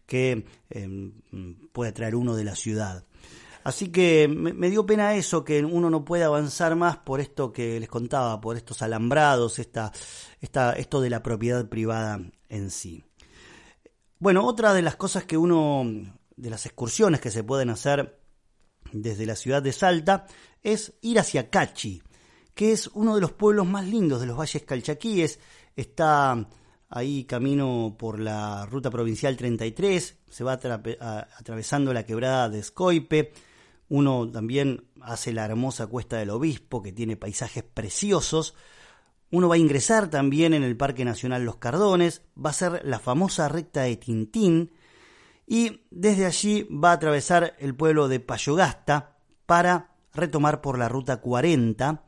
que 0.07 0.45
em, 0.71 1.13
puede 1.73 1.93
traer 1.93 2.15
uno 2.15 2.37
de 2.37 2.45
la 2.45 2.55
ciudad. 2.55 3.05
Así 3.65 3.89
que 3.89 4.29
me, 4.29 4.69
dio 4.69 4.85
pena 4.85 5.15
eso, 5.15 5.43
que 5.43 5.65
uno 5.65 5.89
no 5.89 6.05
puede 6.05 6.23
avanzar 6.23 6.77
más 6.77 6.99
por 6.99 7.21
esto 7.21 7.51
que 7.51 7.81
les 7.81 7.89
contaba, 7.89 8.39
por 8.39 8.59
estos 8.59 8.83
alambrados, 8.83 9.59
esta, 9.59 9.91
esta, 10.43 10.75
esto 10.75 11.01
de 11.01 11.09
la 11.09 11.23
propiedad 11.23 11.67
privada 11.67 12.21
en 12.51 12.71
sí. 12.71 13.03
Bueno, 14.19 14.45
otra 14.45 14.75
de 14.75 14.83
las 14.83 14.97
cosas 14.97 15.25
que 15.25 15.39
uno, 15.39 15.83
de 16.37 16.51
las 16.51 16.67
excursiones 16.67 17.23
que 17.23 17.31
se 17.31 17.43
pueden 17.43 17.71
hacer 17.71 18.21
desde 18.93 19.25
la 19.25 19.35
ciudad 19.35 19.63
de 19.63 19.73
Salta, 19.73 20.27
es 20.63 20.93
ir 21.01 21.19
hacia 21.19 21.49
Cachi, 21.49 22.03
que 22.55 22.73
es 22.73 22.89
uno 22.89 23.15
de 23.15 23.23
los 23.23 23.33
pueblos 23.33 23.67
más 23.67 23.87
lindos 23.87 24.21
de 24.21 24.27
los 24.27 24.39
valles 24.39 24.63
calchaquíes, 24.65 25.41
está 25.77 26.49
ahí 26.89 27.25
camino 27.25 27.97
por 27.99 28.21
la 28.21 28.67
ruta 28.67 28.91
provincial 28.91 29.37
33, 29.37 30.19
se 30.29 30.45
va 30.45 30.53
atravesando 30.53 31.93
la 31.93 32.05
quebrada 32.05 32.49
de 32.49 32.61
Escoipe, 32.61 33.33
uno 33.89 34.31
también 34.31 34.85
hace 35.03 35.33
la 35.33 35.45
hermosa 35.45 35.87
cuesta 35.87 36.17
del 36.17 36.31
obispo 36.31 36.83
que 36.83 36.93
tiene 36.93 37.17
paisajes 37.17 37.65
preciosos, 37.65 38.55
uno 39.31 39.49
va 39.49 39.57
a 39.57 39.59
ingresar 39.59 40.09
también 40.09 40.55
en 40.55 40.63
el 40.63 40.77
Parque 40.77 41.05
Nacional 41.05 41.45
Los 41.45 41.57
Cardones, 41.57 42.23
va 42.43 42.51
a 42.51 42.55
ser 42.55 42.83
la 42.85 43.01
famosa 43.01 43.49
recta 43.49 43.83
de 43.83 43.97
Tintín 43.97 44.71
y 45.47 45.83
desde 45.91 46.27
allí 46.27 46.63
va 46.71 46.91
a 46.91 46.95
atravesar 46.95 47.57
el 47.59 47.75
pueblo 47.75 48.07
de 48.09 48.21
Payogasta 48.21 49.17
para 49.47 49.95
retomar 50.13 50.61
por 50.61 50.79
la 50.79 50.89
ruta 50.89 51.21
40 51.21 52.04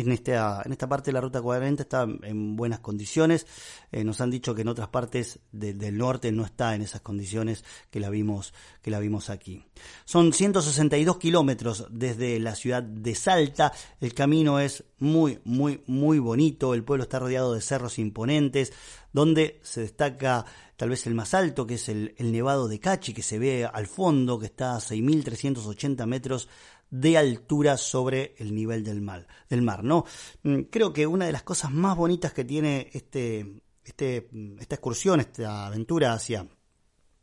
en 0.00 0.12
esta, 0.12 0.62
en 0.64 0.72
esta 0.72 0.88
parte 0.88 1.06
de 1.06 1.14
la 1.14 1.20
ruta 1.20 1.42
40 1.42 1.82
está 1.82 2.06
en 2.22 2.56
buenas 2.56 2.80
condiciones. 2.80 3.46
Eh, 3.90 4.04
nos 4.04 4.20
han 4.20 4.30
dicho 4.30 4.54
que 4.54 4.62
en 4.62 4.68
otras 4.68 4.88
partes 4.88 5.40
del 5.50 5.98
norte 5.98 6.30
no 6.30 6.44
está 6.44 6.74
en 6.74 6.82
esas 6.82 7.00
condiciones 7.00 7.64
que 7.90 8.00
la 8.00 8.08
vimos, 8.08 8.54
que 8.80 8.90
la 8.90 9.00
vimos 9.00 9.30
aquí. 9.30 9.64
Son 10.04 10.32
162 10.32 11.18
kilómetros 11.18 11.86
desde 11.90 12.38
la 12.38 12.54
ciudad 12.54 12.82
de 12.82 13.14
Salta. 13.14 13.72
El 14.00 14.14
camino 14.14 14.60
es 14.60 14.84
muy, 14.98 15.40
muy, 15.44 15.82
muy 15.86 16.18
bonito. 16.18 16.74
El 16.74 16.84
pueblo 16.84 17.04
está 17.04 17.18
rodeado 17.18 17.54
de 17.54 17.60
cerros 17.60 17.98
imponentes, 17.98 18.72
donde 19.12 19.58
se 19.62 19.80
destaca 19.80 20.44
tal 20.76 20.90
vez 20.90 21.08
el 21.08 21.14
más 21.14 21.34
alto, 21.34 21.66
que 21.66 21.74
es 21.74 21.88
el, 21.88 22.14
el 22.18 22.30
Nevado 22.30 22.68
de 22.68 22.78
Cachi, 22.78 23.12
que 23.12 23.22
se 23.22 23.38
ve 23.40 23.64
al 23.64 23.88
fondo, 23.88 24.38
que 24.38 24.46
está 24.46 24.76
a 24.76 24.78
6.380 24.78 26.06
metros 26.06 26.48
de 26.90 27.18
altura 27.18 27.76
sobre 27.76 28.34
el 28.38 28.54
nivel 28.54 28.84
del 28.84 29.00
mar, 29.00 29.26
del 29.48 29.62
mar 29.62 29.84
¿no? 29.84 30.04
Mm, 30.42 30.62
creo 30.70 30.92
que 30.92 31.06
una 31.06 31.26
de 31.26 31.32
las 31.32 31.42
cosas 31.42 31.70
más 31.70 31.96
bonitas 31.96 32.32
que 32.32 32.44
tiene 32.44 32.88
este, 32.92 33.60
este, 33.84 34.28
esta 34.58 34.74
excursión, 34.76 35.20
esta 35.20 35.66
aventura 35.66 36.12
hacia, 36.12 36.46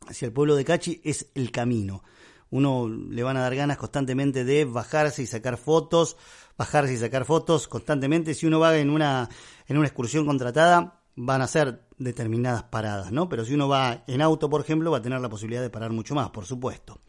hacia 0.08 0.26
el 0.26 0.34
pueblo 0.34 0.56
de 0.56 0.66
Cachi 0.66 1.02
es 1.04 1.32
el 1.36 1.52
camino. 1.52 2.04
uno 2.52 2.88
le 2.88 3.24
van 3.24 3.38
a 3.38 3.42
dar 3.42 3.56
ganas 3.56 3.78
constantemente 3.78 4.44
de 4.46 4.66
bajarse 4.66 5.24
y 5.24 5.26
sacar 5.26 5.58
fotos, 5.58 6.16
bajarse 6.58 6.94
y 6.94 6.98
sacar 6.98 7.26
fotos 7.26 7.68
constantemente. 7.68 8.34
Si 8.34 8.46
uno 8.46 8.60
va 8.60 8.78
en 8.78 8.90
una, 8.90 9.30
en 9.68 9.78
una 9.78 9.88
excursión 9.88 10.26
contratada, 10.26 11.05
van 11.16 11.42
a 11.42 11.48
ser 11.48 11.82
determinadas 11.98 12.64
paradas, 12.64 13.12
¿no? 13.12 13.30
Pero 13.30 13.46
si 13.46 13.54
uno 13.54 13.70
va 13.70 14.04
en 14.08 14.22
auto, 14.22 14.50
por 14.50 14.60
ejemplo, 14.60 14.92
va 14.92 14.98
a 14.98 15.02
tener 15.02 15.22
la 15.22 15.30
posibilidad 15.30 15.62
de 15.62 15.70
parar 15.70 15.92
mucho 15.92 16.14
más, 16.14 16.30
por 16.30 16.46
supuesto. 16.46 17.00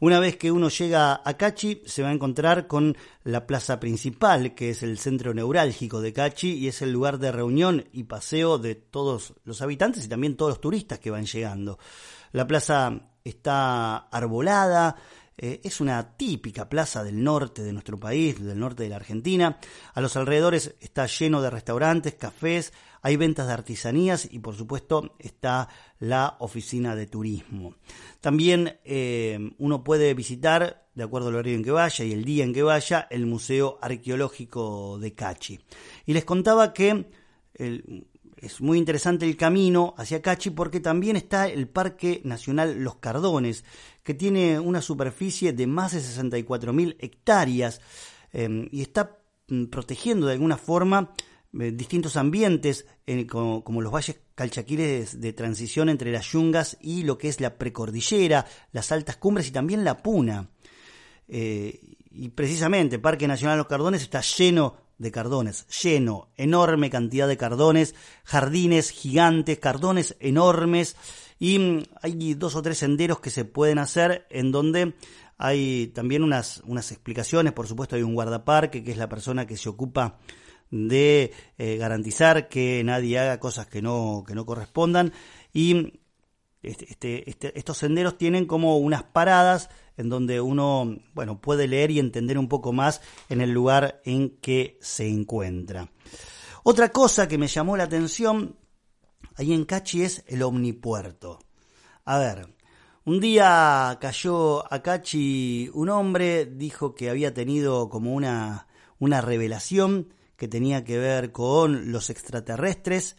Una 0.00 0.20
vez 0.20 0.36
que 0.36 0.52
uno 0.52 0.68
llega 0.68 1.22
a 1.24 1.34
Cachi, 1.34 1.82
se 1.86 2.02
va 2.02 2.10
a 2.10 2.12
encontrar 2.12 2.66
con 2.66 2.96
la 3.22 3.46
plaza 3.46 3.80
principal, 3.80 4.54
que 4.54 4.70
es 4.70 4.82
el 4.82 4.98
centro 4.98 5.32
neurálgico 5.32 6.02
de 6.02 6.12
Cachi 6.12 6.52
y 6.54 6.68
es 6.68 6.82
el 6.82 6.92
lugar 6.92 7.18
de 7.18 7.32
reunión 7.32 7.88
y 7.92 8.04
paseo 8.04 8.58
de 8.58 8.74
todos 8.74 9.34
los 9.44 9.62
habitantes 9.62 10.04
y 10.04 10.08
también 10.08 10.36
todos 10.36 10.50
los 10.50 10.60
turistas 10.60 10.98
que 10.98 11.10
van 11.10 11.24
llegando. 11.24 11.78
La 12.32 12.46
plaza 12.46 13.00
está 13.24 13.96
arbolada, 13.96 14.96
eh, 15.36 15.60
es 15.64 15.80
una 15.80 16.16
típica 16.16 16.68
plaza 16.68 17.02
del 17.02 17.22
norte 17.22 17.62
de 17.62 17.72
nuestro 17.72 17.98
país, 17.98 18.42
del 18.42 18.58
norte 18.58 18.84
de 18.84 18.88
la 18.88 18.96
Argentina. 18.96 19.58
A 19.92 20.00
los 20.00 20.16
alrededores 20.16 20.74
está 20.80 21.06
lleno 21.06 21.42
de 21.42 21.50
restaurantes, 21.50 22.14
cafés, 22.14 22.72
hay 23.02 23.16
ventas 23.16 23.46
de 23.46 23.52
artesanías 23.52 24.28
y 24.30 24.38
por 24.38 24.54
supuesto 24.54 25.16
está 25.18 25.68
la 25.98 26.36
oficina 26.38 26.94
de 26.94 27.06
turismo. 27.06 27.74
También 28.20 28.78
eh, 28.84 29.38
uno 29.58 29.82
puede 29.84 30.14
visitar, 30.14 30.86
de 30.94 31.02
acuerdo 31.02 31.28
al 31.28 31.34
horario 31.34 31.56
en 31.56 31.64
que 31.64 31.72
vaya 31.72 32.04
y 32.04 32.12
el 32.12 32.24
día 32.24 32.44
en 32.44 32.54
que 32.54 32.62
vaya, 32.62 33.06
el 33.10 33.26
Museo 33.26 33.78
Arqueológico 33.82 34.98
de 34.98 35.14
Cachi. 35.14 35.60
Y 36.06 36.12
les 36.12 36.24
contaba 36.24 36.72
que 36.72 37.06
es 38.44 38.60
muy 38.60 38.78
interesante 38.78 39.26
el 39.26 39.36
camino 39.36 39.94
hacia 39.96 40.20
Cachi 40.20 40.50
porque 40.50 40.80
también 40.80 41.16
está 41.16 41.48
el 41.48 41.68
Parque 41.68 42.20
Nacional 42.24 42.78
Los 42.82 42.96
Cardones, 42.96 43.64
que 44.04 44.14
tiene 44.14 44.60
una 44.60 44.80
superficie 44.80 45.52
de 45.52 45.66
más 45.66 45.92
de 45.92 46.00
64.000 46.00 46.96
hectáreas 47.00 47.80
em, 48.32 48.68
y 48.70 48.82
está 48.82 49.18
mm, 49.48 49.64
protegiendo 49.64 50.26
de 50.26 50.34
alguna 50.34 50.58
forma 50.58 51.12
eh, 51.58 51.72
distintos 51.72 52.16
ambientes 52.16 52.86
como, 53.28 53.80
los 53.80 53.92
valles 53.92 54.20
calchaquíes 54.34 55.20
de 55.20 55.32
transición 55.32 55.88
entre 55.88 56.12
las 56.12 56.30
yungas 56.32 56.76
y 56.80 57.04
lo 57.04 57.16
que 57.16 57.28
es 57.28 57.40
la 57.40 57.56
precordillera, 57.56 58.46
las 58.72 58.92
altas 58.92 59.16
cumbres 59.16 59.48
y 59.48 59.52
también 59.52 59.84
la 59.84 60.02
puna. 60.02 60.50
Eh, 61.26 61.80
y 62.10 62.28
precisamente 62.28 62.98
Parque 62.98 63.26
Nacional 63.26 63.58
Los 63.58 63.66
Cardones 63.66 64.02
está 64.02 64.20
lleno 64.20 64.76
de 64.98 65.10
cardones, 65.10 65.66
lleno, 65.82 66.28
enorme 66.36 66.90
cantidad 66.90 67.26
de 67.26 67.36
cardones, 67.36 67.94
jardines 68.24 68.90
gigantes, 68.90 69.58
cardones 69.58 70.16
enormes 70.20 70.96
y 71.38 71.58
mm, 71.58 71.82
hay 72.02 72.34
dos 72.34 72.56
o 72.56 72.62
tres 72.62 72.78
senderos 72.78 73.20
que 73.20 73.30
se 73.30 73.44
pueden 73.44 73.78
hacer 73.78 74.26
en 74.30 74.52
donde 74.52 74.94
hay 75.36 75.88
también 75.88 76.22
unas, 76.22 76.62
unas 76.66 76.92
explicaciones, 76.92 77.52
por 77.52 77.66
supuesto 77.66 77.96
hay 77.96 78.02
un 78.02 78.14
guardaparque 78.14 78.84
que 78.84 78.92
es 78.92 78.96
la 78.96 79.08
persona 79.08 79.46
que 79.46 79.56
se 79.56 79.68
ocupa 79.68 80.18
de 80.70 81.32
eh, 81.58 81.76
garantizar 81.76 82.48
que 82.48 82.82
nadie 82.84 83.18
haga 83.18 83.40
cosas 83.40 83.66
que 83.66 83.82
no, 83.82 84.24
que 84.26 84.34
no 84.34 84.46
correspondan 84.46 85.12
y 85.52 86.00
este, 86.62 86.86
este, 86.90 87.30
este, 87.30 87.58
estos 87.58 87.78
senderos 87.78 88.16
tienen 88.16 88.46
como 88.46 88.78
unas 88.78 89.02
paradas 89.02 89.68
en 89.96 90.08
donde 90.08 90.40
uno 90.40 90.96
bueno, 91.14 91.40
puede 91.40 91.68
leer 91.68 91.90
y 91.90 91.98
entender 91.98 92.38
un 92.38 92.48
poco 92.48 92.72
más 92.72 93.02
en 93.28 93.40
el 93.40 93.50
lugar 93.50 94.00
en 94.04 94.30
que 94.30 94.78
se 94.80 95.06
encuentra. 95.08 95.90
Otra 96.62 96.88
cosa 96.90 97.28
que 97.28 97.38
me 97.38 97.46
llamó 97.46 97.76
la 97.76 97.84
atención 97.84 98.56
ahí 99.36 99.52
en 99.52 99.64
Cachi 99.64 100.02
es 100.02 100.24
el 100.26 100.42
omnipuerto. 100.42 101.40
A 102.04 102.18
ver, 102.18 102.54
un 103.04 103.20
día 103.20 103.98
cayó 104.00 104.72
a 104.72 104.82
Cachi 104.82 105.70
un 105.74 105.88
hombre, 105.90 106.46
dijo 106.46 106.94
que 106.94 107.10
había 107.10 107.34
tenido 107.34 107.88
como 107.88 108.14
una, 108.14 108.66
una 108.98 109.20
revelación 109.20 110.08
que 110.36 110.48
tenía 110.48 110.84
que 110.84 110.98
ver 110.98 111.32
con 111.32 111.92
los 111.92 112.10
extraterrestres. 112.10 113.16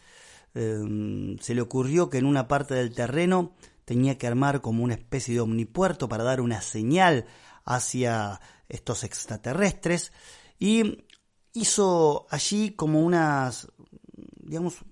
Em, 0.54 1.38
se 1.38 1.54
le 1.54 1.60
ocurrió 1.60 2.10
que 2.10 2.18
en 2.18 2.26
una 2.26 2.48
parte 2.48 2.74
del 2.74 2.94
terreno 2.94 3.54
tenía 3.84 4.18
que 4.18 4.26
armar 4.26 4.60
como 4.60 4.82
una 4.82 4.94
especie 4.94 5.34
de 5.34 5.40
omnipuerto 5.40 6.08
para 6.08 6.24
dar 6.24 6.40
una 6.40 6.60
señal 6.60 7.26
hacia 7.64 8.40
estos 8.68 9.04
extraterrestres 9.04 10.12
y 10.58 11.04
hizo 11.52 12.26
allí 12.30 12.72
como 12.72 13.00
unas, 13.00 13.68
digamos, 14.40 14.84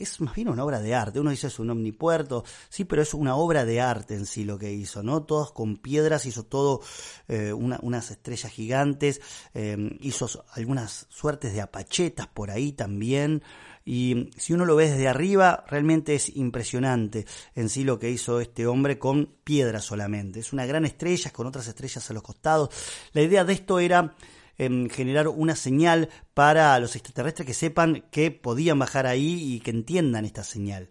es 0.00 0.20
más 0.20 0.34
bien 0.34 0.48
una 0.48 0.64
obra 0.64 0.80
de 0.80 0.94
arte. 0.94 1.20
Uno 1.20 1.30
dice 1.30 1.48
es 1.48 1.58
un 1.58 1.70
omnipuerto, 1.70 2.44
sí, 2.68 2.84
pero 2.84 3.02
es 3.02 3.14
una 3.14 3.36
obra 3.36 3.64
de 3.64 3.80
arte 3.80 4.14
en 4.14 4.26
sí 4.26 4.44
lo 4.44 4.58
que 4.58 4.72
hizo, 4.72 5.02
¿no? 5.02 5.22
Todos 5.22 5.52
con 5.52 5.76
piedras, 5.76 6.26
hizo 6.26 6.44
todo 6.44 6.80
eh, 7.28 7.52
unas 7.52 8.10
estrellas 8.10 8.50
gigantes, 8.50 9.20
eh, 9.54 9.96
hizo 10.00 10.28
algunas 10.52 11.06
suertes 11.10 11.52
de 11.52 11.60
apachetas 11.60 12.26
por 12.26 12.50
ahí 12.50 12.72
también. 12.72 13.42
Y 13.84 14.30
si 14.36 14.52
uno 14.52 14.64
lo 14.64 14.76
ve 14.76 14.90
desde 14.90 15.08
arriba, 15.08 15.64
realmente 15.66 16.14
es 16.14 16.34
impresionante 16.36 17.26
en 17.54 17.68
sí 17.68 17.82
lo 17.82 17.98
que 17.98 18.10
hizo 18.10 18.40
este 18.40 18.66
hombre 18.66 18.98
con 18.98 19.34
piedras 19.42 19.84
solamente. 19.84 20.40
Es 20.40 20.52
una 20.52 20.66
gran 20.66 20.84
estrella 20.84 21.30
con 21.30 21.46
otras 21.46 21.66
estrellas 21.66 22.08
a 22.10 22.14
los 22.14 22.22
costados. 22.22 22.70
La 23.12 23.22
idea 23.22 23.44
de 23.44 23.52
esto 23.52 23.80
era 23.80 24.14
generar 24.90 25.28
una 25.28 25.56
señal 25.56 26.10
para 26.34 26.78
los 26.78 26.94
extraterrestres 26.94 27.46
que 27.46 27.54
sepan 27.54 28.04
que 28.10 28.30
podían 28.30 28.78
bajar 28.78 29.06
ahí 29.06 29.54
y 29.54 29.60
que 29.60 29.70
entiendan 29.70 30.26
esta 30.26 30.44
señal. 30.44 30.90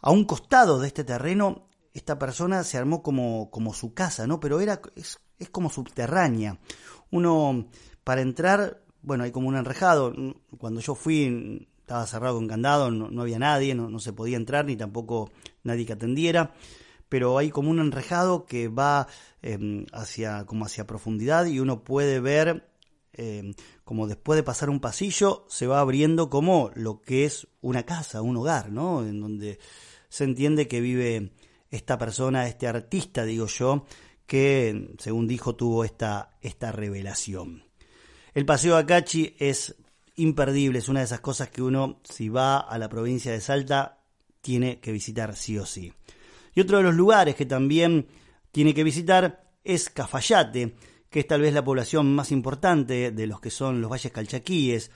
A 0.00 0.12
un 0.12 0.24
costado 0.24 0.78
de 0.78 0.86
este 0.86 1.02
terreno, 1.02 1.68
esta 1.92 2.18
persona 2.18 2.62
se 2.62 2.78
armó 2.78 3.02
como, 3.02 3.50
como 3.50 3.74
su 3.74 3.94
casa, 3.94 4.26
¿no? 4.28 4.38
Pero 4.38 4.60
era, 4.60 4.80
es, 4.94 5.18
como 5.50 5.70
subterránea. 5.70 6.60
Uno, 7.10 7.68
para 8.04 8.20
entrar, 8.20 8.84
bueno, 9.02 9.24
hay 9.24 9.32
como 9.32 9.48
un 9.48 9.56
enrejado. 9.56 10.14
Cuando 10.58 10.80
yo 10.80 10.94
fui, 10.94 11.68
estaba 11.80 12.06
cerrado 12.06 12.36
con 12.36 12.46
candado, 12.46 12.92
no, 12.92 13.22
había 13.22 13.40
nadie, 13.40 13.74
no, 13.74 13.98
se 13.98 14.12
podía 14.12 14.36
entrar, 14.36 14.66
ni 14.66 14.76
tampoco 14.76 15.30
nadie 15.64 15.84
que 15.86 15.94
atendiera 15.94 16.52
pero 17.08 17.36
hay 17.38 17.50
como 17.50 17.70
un 17.70 17.80
enrejado 17.80 18.46
que 18.46 18.68
va 18.68 19.08
em, 19.42 19.84
hacia 19.92 20.46
como 20.46 20.64
hacia 20.64 20.86
profundidad 20.86 21.44
y 21.46 21.58
uno 21.58 21.82
puede 21.82 22.20
ver 22.20 22.69
eh, 23.22 23.54
como 23.84 24.06
después 24.06 24.38
de 24.38 24.42
pasar 24.42 24.70
un 24.70 24.80
pasillo, 24.80 25.44
se 25.50 25.66
va 25.66 25.80
abriendo 25.80 26.30
como 26.30 26.70
lo 26.74 27.02
que 27.02 27.26
es 27.26 27.48
una 27.60 27.84
casa, 27.84 28.22
un 28.22 28.38
hogar, 28.38 28.72
¿no? 28.72 29.02
En 29.02 29.20
donde 29.20 29.58
se 30.08 30.24
entiende 30.24 30.66
que 30.66 30.80
vive 30.80 31.32
esta 31.70 31.98
persona, 31.98 32.48
este 32.48 32.66
artista, 32.66 33.24
digo 33.24 33.44
yo, 33.46 33.84
que, 34.26 34.94
según 34.98 35.28
dijo, 35.28 35.54
tuvo 35.54 35.84
esta, 35.84 36.38
esta 36.40 36.72
revelación. 36.72 37.64
El 38.32 38.46
paseo 38.46 38.78
a 38.78 38.86
Cachi 38.86 39.36
es 39.38 39.74
imperdible, 40.16 40.78
es 40.78 40.88
una 40.88 41.00
de 41.00 41.06
esas 41.06 41.20
cosas 41.20 41.50
que 41.50 41.60
uno, 41.60 42.00
si 42.04 42.30
va 42.30 42.58
a 42.58 42.78
la 42.78 42.88
provincia 42.88 43.32
de 43.32 43.42
Salta, 43.42 43.98
tiene 44.40 44.80
que 44.80 44.92
visitar 44.92 45.36
sí 45.36 45.58
o 45.58 45.66
sí. 45.66 45.92
Y 46.54 46.62
otro 46.62 46.78
de 46.78 46.84
los 46.84 46.94
lugares 46.94 47.34
que 47.34 47.44
también 47.44 48.06
tiene 48.50 48.72
que 48.72 48.82
visitar 48.82 49.52
es 49.62 49.90
Cafayate, 49.90 50.74
que 51.10 51.20
es 51.20 51.26
tal 51.26 51.42
vez 51.42 51.52
la 51.52 51.64
población 51.64 52.14
más 52.14 52.30
importante 52.30 53.10
de 53.10 53.26
los 53.26 53.40
que 53.40 53.50
son 53.50 53.80
los 53.80 53.90
valles 53.90 54.12
calchaquíes. 54.12 54.90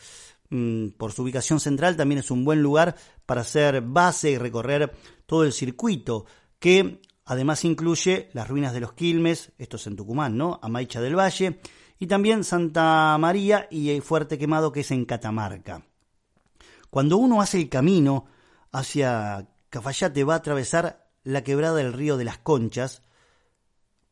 Mm, 0.51 0.91
por 0.91 1.13
su 1.13 1.23
ubicación 1.23 1.59
central 1.59 1.97
también 1.97 2.21
es 2.21 2.31
un 2.31 2.45
buen 2.45 2.63
lugar 2.63 2.95
para 3.27 3.41
hacer 3.41 3.83
base 3.83 4.31
y 4.31 4.39
recorrer 4.39 4.95
todo 5.27 5.45
el 5.45 5.53
circuito, 5.53 6.27
que 6.59 7.01
además 7.25 7.65
incluye 7.65 8.31
las 8.33 8.49
ruinas 8.49 8.73
de 8.73 8.81
los 8.81 8.93
Quilmes, 8.93 9.53
esto 9.59 9.77
es 9.77 9.87
en 9.87 9.97
Tucumán, 9.97 10.37
¿no? 10.37 10.61
Amaicha 10.63 11.01
del 11.01 11.19
Valle, 11.19 11.59
y 11.99 12.07
también 12.07 12.45
Santa 12.45 13.17
María 13.19 13.67
y 13.71 13.91
el 13.91 14.03
Fuerte 14.03 14.39
Quemado, 14.39 14.71
que 14.71 14.81
es 14.81 14.91
en 14.91 15.07
Catamarca. 15.07 15.85
Cuando 16.91 17.17
uno 17.17 17.41
hace 17.41 17.59
el 17.59 17.69
camino 17.69 18.27
hacia 18.71 19.49
Cafayate 19.71 20.23
va 20.23 20.35
a 20.35 20.39
atravesar 20.39 21.09
la 21.25 21.43
quebrada 21.43 21.77
del 21.77 21.93
río 21.93 22.17
de 22.17 22.25
las 22.25 22.39
Conchas, 22.39 23.03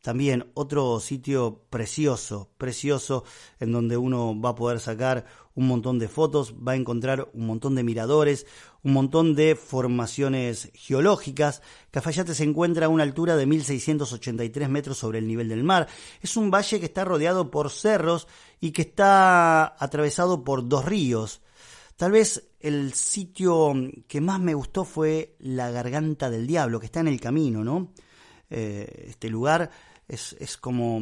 también 0.03 0.51
otro 0.55 0.99
sitio 0.99 1.63
precioso, 1.71 2.51
precioso, 2.59 3.25
en 3.61 3.71
donde 3.71 3.97
uno 3.97 4.39
va 4.39 4.51
a 4.51 4.55
poder 4.57 4.81
sacar 4.81 5.25
un 5.55 5.69
montón 5.69 6.01
de 6.01 6.09
fotos, 6.09 6.55
va 6.57 6.73
a 6.73 6.77
encontrar 6.77 7.31
un 7.35 7.47
montón 7.47 7.77
de 7.77 7.85
miradores, 7.85 8.47
un 8.83 8.95
montón 8.95 9.37
de 9.37 9.55
formaciones 9.55 10.71
geológicas. 10.75 11.63
Cafayate 11.93 12.35
se 12.35 12.43
encuentra 12.43 12.87
a 12.87 12.89
una 12.89 13.05
altura 13.05 13.37
de 13.37 13.47
1683 13.47 14.69
metros 14.69 14.99
sobre 14.99 15.19
el 15.19 15.29
nivel 15.29 15.49
del 15.49 15.63
mar. 15.63 15.87
Es 16.21 16.37
un 16.37 16.51
valle 16.51 16.81
que 16.81 16.87
está 16.87 17.05
rodeado 17.05 17.53
por 17.53 17.71
cerros 17.71 18.27
y 18.61 18.73
que 18.73 18.83
está 18.83 19.77
atravesado 19.79 20.43
por 20.43 20.67
dos 20.67 20.85
ríos. 20.85 21.43
Tal 21.95 22.11
vez 22.11 22.49
el 22.59 22.93
sitio 22.95 23.73
que 24.09 24.21
más 24.21 24.41
me 24.41 24.55
gustó 24.55 24.85
fue 24.85 25.37
la 25.39 25.71
Garganta 25.71 26.29
del 26.29 26.49
Diablo, 26.49 26.81
que 26.81 26.87
está 26.87 26.99
en 26.99 27.09
el 27.09 27.21
camino, 27.21 27.63
¿no? 27.63 27.93
Eh, 28.51 29.07
este 29.09 29.31
lugar 29.31 29.71
es, 30.13 30.57
como, 30.59 31.01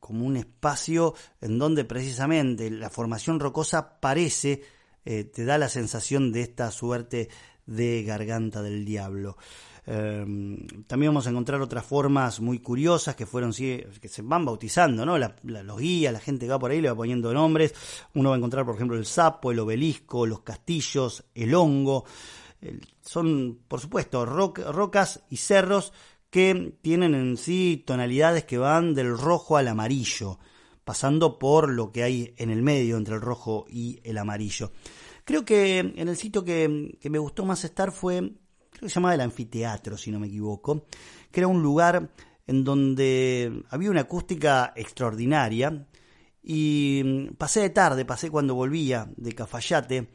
como 0.00 0.26
un 0.26 0.36
espacio 0.36 1.14
en 1.40 1.58
donde 1.58 1.84
precisamente 1.84 2.70
la 2.70 2.90
formación 2.90 3.38
rocosa 3.38 4.00
parece, 4.00 4.62
eh, 5.04 5.24
te 5.24 5.44
da 5.44 5.58
la 5.58 5.68
sensación 5.68 6.32
de 6.32 6.42
esta 6.42 6.70
suerte 6.70 7.28
de 7.66 8.02
Garganta 8.02 8.62
del 8.62 8.84
Diablo. 8.84 9.36
Em, 9.84 10.84
también 10.86 11.10
vamos 11.10 11.26
a 11.26 11.30
encontrar 11.30 11.60
otras 11.60 11.84
formas 11.84 12.40
muy 12.40 12.60
curiosas 12.60 13.16
que 13.16 13.26
fueron 13.26 13.52
que 13.52 14.08
se 14.08 14.22
van 14.22 14.44
bautizando, 14.44 15.04
¿no? 15.04 15.18
los 15.18 15.78
guías, 15.78 16.12
la 16.12 16.20
gente 16.20 16.46
que 16.46 16.52
va 16.52 16.58
por 16.58 16.70
ahí 16.70 16.80
le 16.80 16.88
va 16.88 16.96
poniendo 16.96 17.32
nombres. 17.32 17.74
Uno 18.14 18.30
va 18.30 18.36
a 18.36 18.38
encontrar, 18.38 18.64
por 18.64 18.74
ejemplo, 18.74 18.96
el 18.96 19.06
sapo, 19.06 19.52
el 19.52 19.58
obelisco, 19.58 20.26
los 20.26 20.40
castillos, 20.40 21.24
el 21.34 21.54
hongo. 21.54 22.04
son, 23.00 23.60
por 23.66 23.80
supuesto, 23.80 24.24
rocas 24.24 25.22
y 25.30 25.36
cerros 25.36 25.92
que 26.32 26.78
tienen 26.80 27.14
en 27.14 27.36
sí 27.36 27.84
tonalidades 27.86 28.44
que 28.44 28.56
van 28.56 28.94
del 28.94 29.18
rojo 29.18 29.58
al 29.58 29.68
amarillo, 29.68 30.38
pasando 30.82 31.38
por 31.38 31.68
lo 31.68 31.92
que 31.92 32.04
hay 32.04 32.32
en 32.38 32.48
el 32.48 32.62
medio 32.62 32.96
entre 32.96 33.16
el 33.16 33.20
rojo 33.20 33.66
y 33.68 34.00
el 34.02 34.16
amarillo. 34.16 34.72
Creo 35.26 35.44
que 35.44 35.80
en 35.80 36.08
el 36.08 36.16
sitio 36.16 36.42
que, 36.42 36.96
que 36.98 37.10
me 37.10 37.18
gustó 37.18 37.44
más 37.44 37.64
estar 37.64 37.92
fue 37.92 38.16
creo 38.70 38.80
que 38.80 38.88
se 38.88 38.94
llamaba 38.94 39.14
el 39.14 39.20
anfiteatro, 39.20 39.98
si 39.98 40.10
no 40.10 40.18
me 40.18 40.28
equivoco, 40.28 40.86
que 41.30 41.40
era 41.40 41.48
un 41.48 41.62
lugar 41.62 42.10
en 42.46 42.64
donde 42.64 43.64
había 43.68 43.90
una 43.90 44.00
acústica 44.00 44.72
extraordinaria 44.74 45.86
y 46.42 47.02
mm, 47.04 47.34
pasé 47.34 47.60
de 47.60 47.70
tarde, 47.70 48.06
pasé 48.06 48.30
cuando 48.30 48.54
volvía 48.54 49.06
de 49.18 49.34
Cafayate 49.34 50.08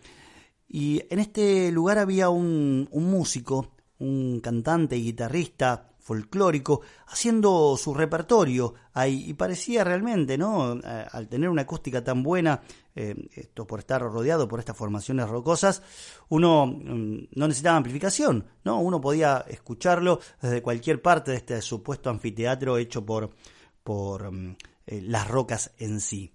y 0.67 1.03
en 1.11 1.19
este 1.19 1.71
lugar 1.71 1.99
había 1.99 2.29
un, 2.29 2.89
un 2.89 3.03
músico, 3.05 3.75
un 3.99 4.39
cantante 4.39 4.97
y 4.97 5.03
guitarrista 5.03 5.91
folclórico, 6.07 6.79
haciendo 7.07 7.75
su 7.75 7.93
repertorio 7.93 8.73
ahí, 8.93 9.25
y 9.29 9.33
parecía 9.33 9.83
realmente, 9.83 10.37
¿no? 10.37 10.79
Al 11.11 11.27
tener 11.27 11.49
una 11.49 11.63
acústica 11.63 12.01
tan 12.01 12.23
buena, 12.23 12.61
eh, 12.95 13.13
esto 13.35 13.67
por 13.67 13.79
estar 13.79 14.01
rodeado 14.01 14.47
por 14.47 14.59
estas 14.59 14.77
formaciones 14.77 15.27
rocosas, 15.27 15.83
uno 16.29 16.65
mm, 16.65 17.27
no 17.35 17.47
necesitaba 17.49 17.75
amplificación, 17.75 18.45
¿no? 18.63 18.79
Uno 18.79 19.01
podía 19.01 19.43
escucharlo 19.49 20.21
desde 20.41 20.61
cualquier 20.61 21.01
parte 21.01 21.31
de 21.31 21.37
este 21.37 21.61
supuesto 21.61 22.09
anfiteatro 22.09 22.77
hecho 22.77 23.05
por, 23.05 23.31
por 23.83 24.31
mm, 24.31 24.55
eh, 24.85 25.01
las 25.01 25.27
rocas 25.27 25.73
en 25.77 25.99
sí. 25.99 26.31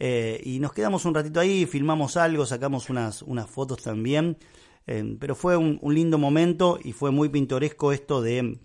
Eh, 0.00 0.40
y 0.44 0.58
nos 0.58 0.72
quedamos 0.72 1.04
un 1.04 1.14
ratito 1.14 1.38
ahí, 1.38 1.64
filmamos 1.66 2.16
algo, 2.16 2.44
sacamos 2.44 2.90
unas, 2.90 3.22
unas 3.22 3.48
fotos 3.48 3.82
también, 3.82 4.36
pero 4.84 5.36
fue 5.36 5.56
un 5.56 5.94
lindo 5.94 6.18
momento 6.18 6.76
y 6.82 6.90
fue 6.90 7.12
muy 7.12 7.28
pintoresco 7.28 7.92
esto 7.92 8.20
de 8.20 8.58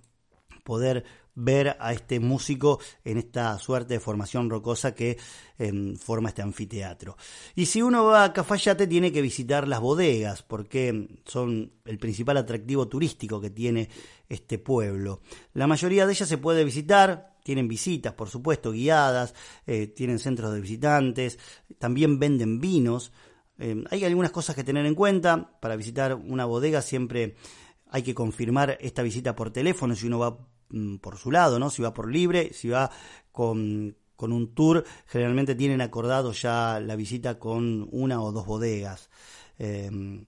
poder 0.68 1.06
ver 1.34 1.78
a 1.80 1.94
este 1.94 2.20
músico 2.20 2.80
en 3.06 3.20
esta 3.20 3.58
suerte 3.60 3.94
de 3.94 4.00
formación 4.02 4.50
rocosa 4.50 4.94
que 4.94 5.18
em, 5.58 5.96
forma 5.96 6.30
este 6.30 6.42
anfiteatro. 6.42 7.16
Y 7.56 7.68
si 7.68 7.82
uno 7.82 8.04
va 8.04 8.26
a 8.26 8.34
Cafayate 8.34 8.86
tiene 8.88 9.12
que 9.12 9.22
visitar 9.22 9.68
las 9.68 9.80
bodegas 9.80 10.42
porque 10.42 11.20
son 11.26 11.72
el 11.86 12.00
principal 12.00 12.36
atractivo 12.38 12.88
turístico 12.88 13.40
que 13.40 13.52
tiene 13.52 13.88
este 14.28 14.58
pueblo. 14.58 15.22
La 15.54 15.68
mayoría 15.68 16.06
de 16.06 16.14
ellas 16.14 16.28
se 16.28 16.40
puede 16.40 16.66
visitar, 16.66 17.38
tienen 17.44 17.68
visitas, 17.68 18.14
por 18.14 18.30
supuesto, 18.30 18.72
guiadas, 18.72 19.34
eh, 19.68 19.88
tienen 19.88 20.20
centros 20.20 20.52
de 20.52 20.60
visitantes, 20.60 21.40
también 21.80 22.20
venden 22.20 22.60
vinos. 22.60 23.14
Em, 23.58 23.86
hay 23.92 24.04
algunas 24.04 24.32
cosas 24.32 24.56
que 24.56 24.66
tener 24.66 24.86
en 24.86 24.96
cuenta. 24.96 25.52
Para 25.62 25.78
visitar 25.78 26.16
una 26.16 26.46
bodega 26.46 26.82
siempre 26.82 27.36
hay 27.90 28.02
que 28.02 28.16
confirmar 28.16 28.78
esta 28.82 29.04
visita 29.04 29.36
por 29.36 29.52
teléfono 29.52 29.96
si 29.96 30.08
uno 30.08 30.20
va 30.20 30.38
por 31.02 31.18
su 31.18 31.32
lado, 31.32 31.60
¿no? 31.60 31.70
Si 31.70 31.82
va 31.82 31.94
por 31.94 32.12
libre, 32.12 32.54
si 32.54 32.70
va 32.70 32.90
con, 33.32 33.96
con 34.16 34.34
un 34.34 34.54
tour, 34.54 34.84
generalmente 35.06 35.56
tienen 35.56 35.80
acordado 35.82 36.34
ya 36.34 36.80
la 36.80 36.96
visita 36.96 37.40
con 37.40 37.88
una 37.92 38.22
o 38.22 38.32
dos 38.32 38.46
bodegas. 38.46 39.10
Em, 39.60 40.26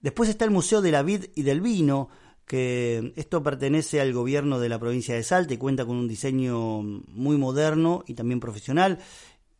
después 0.00 0.28
está 0.28 0.44
el 0.44 0.50
Museo 0.50 0.80
de 0.80 0.90
la 0.90 1.02
Vid 1.02 1.26
y 1.34 1.42
del 1.42 1.60
Vino, 1.60 2.08
que 2.46 3.12
esto 3.16 3.42
pertenece 3.42 4.00
al 4.00 4.12
gobierno 4.12 4.58
de 4.58 4.68
la 4.68 4.78
provincia 4.78 5.14
de 5.14 5.22
Salta 5.22 5.54
y 5.54 5.58
cuenta 5.58 5.84
con 5.84 5.96
un 5.96 6.08
diseño 6.08 6.82
muy 6.82 7.36
moderno 7.36 8.04
y 8.06 8.14
también 8.14 8.40
profesional. 8.40 8.98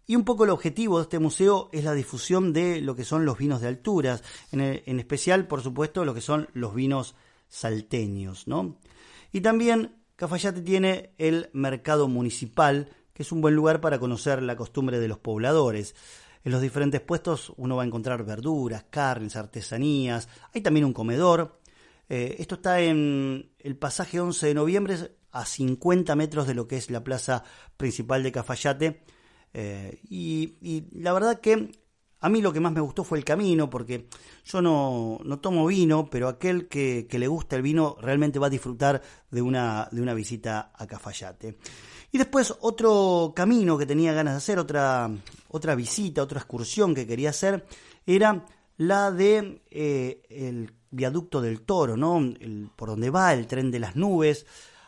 Y 0.07 0.15
un 0.15 0.25
poco 0.25 0.45
el 0.45 0.51
objetivo 0.51 0.99
de 0.99 1.03
este 1.03 1.19
museo 1.19 1.69
es 1.73 1.83
la 1.85 1.93
difusión 1.93 2.53
de 2.53 2.81
lo 2.81 2.95
que 2.95 3.05
son 3.05 3.25
los 3.25 3.39
vinos 3.39 3.61
de 3.61 3.69
alturas, 3.69 4.23
en, 4.53 4.61
en 4.61 5.01
especial, 5.01 5.49
por 5.49 5.63
supuesto, 5.63 6.05
lo 6.05 6.15
que 6.15 6.21
son 6.21 6.49
los 6.55 6.75
vinos 6.75 7.17
salteños, 7.49 8.47
¿no? 8.47 8.79
Y 9.33 9.41
también 9.41 9.97
Cafayate 10.17 10.63
tiene 10.63 11.15
el 11.19 11.51
mercado 11.53 12.09
municipal, 12.09 12.89
que 13.13 13.23
es 13.23 13.33
un 13.33 13.43
buen 13.43 13.55
lugar 13.55 13.83
para 13.83 13.99
conocer 13.99 14.43
la 14.43 14.57
costumbre 14.57 14.99
de 14.99 15.09
los 15.09 15.19
pobladores. 15.19 15.95
En 16.43 16.53
los 16.53 16.63
diferentes 16.63 17.01
puestos 17.03 17.53
uno 17.57 17.77
va 17.77 17.83
a 17.83 17.87
encontrar 17.87 18.25
verduras, 18.25 18.85
carnes, 18.89 19.37
artesanías. 19.37 20.29
Hay 20.55 20.63
también 20.63 20.87
un 20.87 20.95
comedor. 20.95 21.61
Eh, 22.09 22.37
esto 22.39 22.55
está 22.55 22.81
en 22.81 23.53
el 23.59 23.77
pasaje 23.77 24.19
11 24.19 24.47
de 24.47 24.55
noviembre, 24.55 24.97
a 25.33 25.45
50 25.45 26.17
metros 26.17 26.47
de 26.47 26.55
lo 26.55 26.67
que 26.67 26.79
es 26.79 26.91
la 26.91 27.05
plaza 27.05 27.45
principal 27.77 28.23
de 28.23 28.33
Cafayate. 28.33 29.03
Eh, 29.53 30.01
y, 30.09 30.87
la 30.93 31.13
verdad 31.13 31.41
que 31.41 31.73
a 32.27 32.29
mí 32.29 32.43
lo 32.43 32.53
que 32.53 32.59
más 32.59 32.73
me 32.73 32.81
gustó 32.81 33.05
fue 33.05 33.19
el 33.19 33.25
camino, 33.25 33.71
porque 33.71 34.09
yo 34.45 34.61
no, 34.61 35.21
no 35.23 35.39
tomo 35.39 35.65
vino, 35.65 36.11
pero 36.11 36.27
aquel 36.27 36.67
que, 36.67 37.07
le 37.09 37.29
gusta 37.29 37.55
el 37.55 37.63
vino 37.63 37.97
realmente 38.01 38.41
va 38.41 38.49
a 38.49 38.51
disfrutar 38.51 39.01
de 39.31 39.41
una, 39.41 39.89
de 39.93 40.03
una 40.03 40.13
visita 40.13 40.73
a 40.75 40.89
Cafayate. 40.89 41.57
Y 42.11 42.19
después 42.19 42.53
otro 42.63 43.33
camino 43.35 43.79
que 43.79 43.87
tenía 43.87 44.13
ganas 44.13 44.35
de 44.35 44.39
hacer, 44.39 44.59
otra, 44.59 45.09
otra 45.51 45.77
visita, 45.77 46.21
otra 46.21 46.41
excursión 46.41 46.97
que 46.97 47.07
quería 47.07 47.31
hacer, 47.31 47.65
era 48.05 48.45
la 48.77 49.13
de 49.13 49.63
eh, 49.71 50.23
el 50.29 50.75
viaducto 50.91 51.41
del 51.41 51.61
Toro, 51.61 51.97
¿no? 51.97 52.21
por 52.75 52.89
donde 52.89 53.09
va 53.09 53.35
el 53.35 53.47
tren 53.47 53.71
de 53.71 53.79
las 53.79 53.95
nubes, 53.95 54.47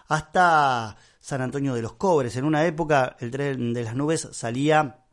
hasta 0.09 0.97
San 1.21 1.41
Antonio 1.41 1.73
de 1.75 1.83
los 1.83 1.93
Cobres. 1.93 2.35
En 2.35 2.45
una 2.45 2.67
época 2.67 3.17
el 3.21 3.31
tren 3.31 3.73
de 3.73 3.85
las 3.85 3.95
nubes 3.95 4.27
salía 4.33 5.05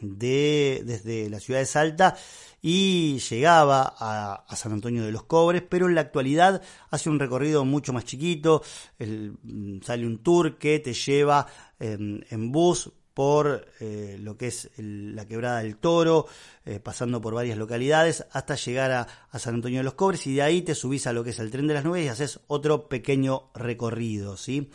de, 0.00 0.82
desde 0.84 1.28
la 1.30 1.40
ciudad 1.40 1.60
de 1.60 1.66
Salta 1.66 2.16
y 2.62 3.18
llegaba 3.18 3.94
a, 3.98 4.56
San 4.56 4.72
Antonio 4.72 5.04
de 5.04 5.12
los 5.12 5.24
Cobres, 5.24 5.62
pero 5.68 5.86
en 5.86 5.94
la 5.94 6.02
actualidad 6.02 6.62
hace 6.90 7.08
un 7.08 7.18
recorrido 7.18 7.64
mucho 7.64 7.92
más 7.92 8.04
chiquito, 8.04 8.62
mm, 8.98 9.80
sale 9.82 10.06
un 10.06 10.18
tour 10.18 10.58
que 10.58 10.78
te 10.78 10.92
lleva 10.92 11.46
en 11.78 12.52
bus 12.52 12.90
por 13.20 13.66
eh, 13.80 14.16
lo 14.20 14.36
que 14.36 14.46
es 14.46 14.70
la 14.78 15.26
quebrada 15.26 15.58
del 15.58 15.76
Toro, 15.76 16.26
eh, 16.64 16.80
pasando 16.80 17.20
por 17.20 17.34
varias 17.34 17.58
localidades, 17.58 18.24
hasta 18.32 18.54
llegar 18.54 18.92
a, 18.92 19.06
a, 19.30 19.38
San 19.38 19.56
Antonio 19.56 19.80
de 19.80 19.84
los 19.84 19.92
Cobres 19.92 20.26
y 20.26 20.34
de 20.34 20.42
ahí 20.42 20.62
te 20.62 20.74
subís 20.74 21.06
a 21.06 21.12
lo 21.12 21.24
que 21.24 21.30
es 21.30 21.38
el 21.38 21.50
tren 21.50 21.66
de 21.66 21.74
las 21.74 21.84
nubes 21.84 22.04
y 22.04 22.08
haces 22.08 22.40
otro 22.46 22.88
pequeño 22.88 23.50
recorrido, 23.52 24.36
¿sí? 24.36 24.70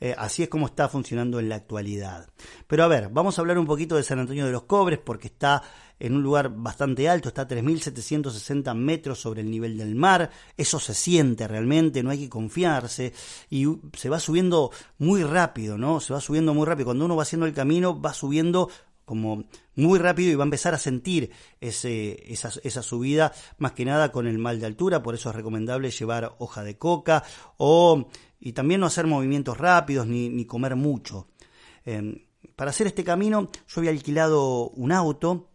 Eh, 0.00 0.14
así 0.16 0.42
es 0.42 0.48
como 0.48 0.66
está 0.66 0.88
funcionando 0.88 1.38
en 1.38 1.48
la 1.50 1.56
actualidad. 1.56 2.30
Pero 2.66 2.84
a 2.84 2.88
ver, 2.88 3.10
vamos 3.10 3.38
a 3.38 3.42
hablar 3.42 3.58
un 3.58 3.66
poquito 3.66 3.96
de 3.96 4.02
San 4.02 4.18
Antonio 4.18 4.46
de 4.46 4.52
los 4.52 4.62
Cobres 4.62 4.98
porque 4.98 5.28
está 5.28 5.62
en 5.98 6.16
un 6.16 6.22
lugar 6.22 6.50
bastante 6.56 7.08
alto, 7.08 7.28
está 7.28 7.42
a 7.42 7.48
3.760 7.48 8.74
metros 8.74 9.20
sobre 9.20 9.42
el 9.42 9.50
nivel 9.50 9.76
del 9.76 9.94
mar, 9.94 10.30
eso 10.56 10.80
se 10.80 10.94
siente 10.94 11.46
realmente, 11.46 12.02
no 12.02 12.08
hay 12.08 12.20
que 12.20 12.30
confiarse 12.30 13.12
y 13.50 13.66
se 13.92 14.08
va 14.08 14.18
subiendo 14.18 14.70
muy 14.96 15.22
rápido, 15.22 15.76
¿no? 15.76 16.00
Se 16.00 16.14
va 16.14 16.20
subiendo 16.22 16.54
muy 16.54 16.66
rápido. 16.66 16.86
Cuando 16.86 17.04
uno 17.04 17.16
va 17.16 17.22
haciendo 17.22 17.44
el 17.44 17.52
camino, 17.52 18.00
va 18.00 18.14
subiendo 18.14 18.70
como 19.04 19.44
muy 19.74 19.98
rápido 19.98 20.30
y 20.30 20.36
va 20.36 20.44
a 20.44 20.46
empezar 20.46 20.72
a 20.72 20.78
sentir 20.78 21.32
ese, 21.60 22.32
esa, 22.32 22.52
esa, 22.62 22.80
subida, 22.80 23.32
más 23.58 23.72
que 23.72 23.84
nada 23.84 24.12
con 24.12 24.28
el 24.28 24.38
mal 24.38 24.60
de 24.60 24.66
altura, 24.66 25.02
por 25.02 25.16
eso 25.16 25.30
es 25.30 25.34
recomendable 25.34 25.90
llevar 25.90 26.36
hoja 26.38 26.62
de 26.62 26.78
coca 26.78 27.24
o 27.56 28.06
y 28.40 28.52
también 28.52 28.80
no 28.80 28.86
hacer 28.86 29.06
movimientos 29.06 29.58
rápidos 29.58 30.06
ni, 30.06 30.44
comer 30.46 30.76
mucho. 30.76 31.28
Em, 31.84 32.24
para 32.56 32.70
hacer 32.70 32.86
este 32.86 33.04
camino 33.04 33.50
yo 33.68 33.80
había 33.80 33.90
alquilado 33.90 34.70
un 34.70 34.92
auto 34.92 35.50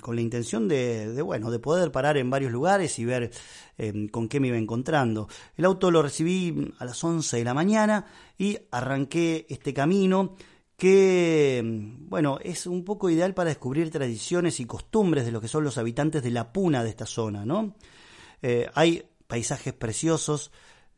con 0.00 0.14
la 0.14 0.22
intención 0.22 0.68
de, 0.68 1.20
bueno, 1.22 1.50
de 1.50 1.58
poder 1.58 1.90
parar 1.90 2.16
en 2.16 2.30
varios 2.30 2.52
lugares 2.52 2.98
y 2.98 3.04
ver 3.04 3.30
em, 3.76 4.08
con 4.08 4.28
qué 4.28 4.38
me 4.38 4.48
iba 4.48 4.56
encontrando. 4.56 5.28
El 5.56 5.64
auto 5.64 5.90
lo 5.90 6.02
recibí 6.02 6.72
a 6.78 6.84
las 6.84 7.02
11 7.02 7.38
de 7.38 7.44
la 7.44 7.54
mañana 7.54 8.06
y 8.38 8.56
arranqué 8.70 9.46
este 9.48 9.74
camino 9.74 10.36
que, 10.76 11.58
em, 11.58 12.08
bueno, 12.08 12.38
es 12.42 12.66
un 12.66 12.84
poco 12.84 13.10
ideal 13.10 13.34
para 13.34 13.50
descubrir 13.50 13.90
tradiciones 13.90 14.60
y 14.60 14.64
costumbres 14.64 15.26
de 15.26 15.32
lo 15.32 15.40
que 15.40 15.48
son 15.48 15.64
los 15.64 15.76
habitantes 15.76 16.22
de 16.22 16.30
la 16.30 16.52
puna 16.52 16.82
de 16.84 16.90
esta 16.90 17.06
zona, 17.06 17.44
¿no? 17.44 17.74
Eh, 18.42 18.70
hay 18.74 19.02
paisajes 19.26 19.74
preciosos, 19.74 20.50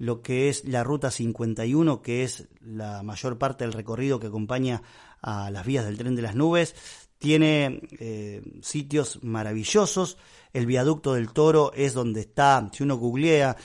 lo 0.03 0.21
que 0.21 0.49
es 0.49 0.65
la 0.65 0.83
Ruta 0.83 1.13
51, 1.13 2.03
que 2.03 2.25
es 2.25 2.49
la 2.61 3.05
mayor 3.05 3.39
parte 3.39 3.63
del 3.63 3.73
recorrido 3.73 4.19
que 4.19 4.27
acompaña 4.27 4.83
a 5.21 5.49
las 5.53 5.65
vías 5.65 5.85
del 5.85 5.97
tren 5.97 6.17
de 6.17 6.23
las 6.23 6.35
nubes. 6.35 6.75
Tiene 7.19 7.83
eh, 8.01 8.43
sitios 8.63 9.21
maravillosos. 9.23 10.19
El 10.53 10.67
viaducto 10.67 11.15
del 11.15 11.33
Toro 11.33 11.73
es 11.73 11.95
donde 11.95 12.23
está, 12.23 12.69
si 12.73 12.83
uno 12.83 12.97
googlea 12.97 13.57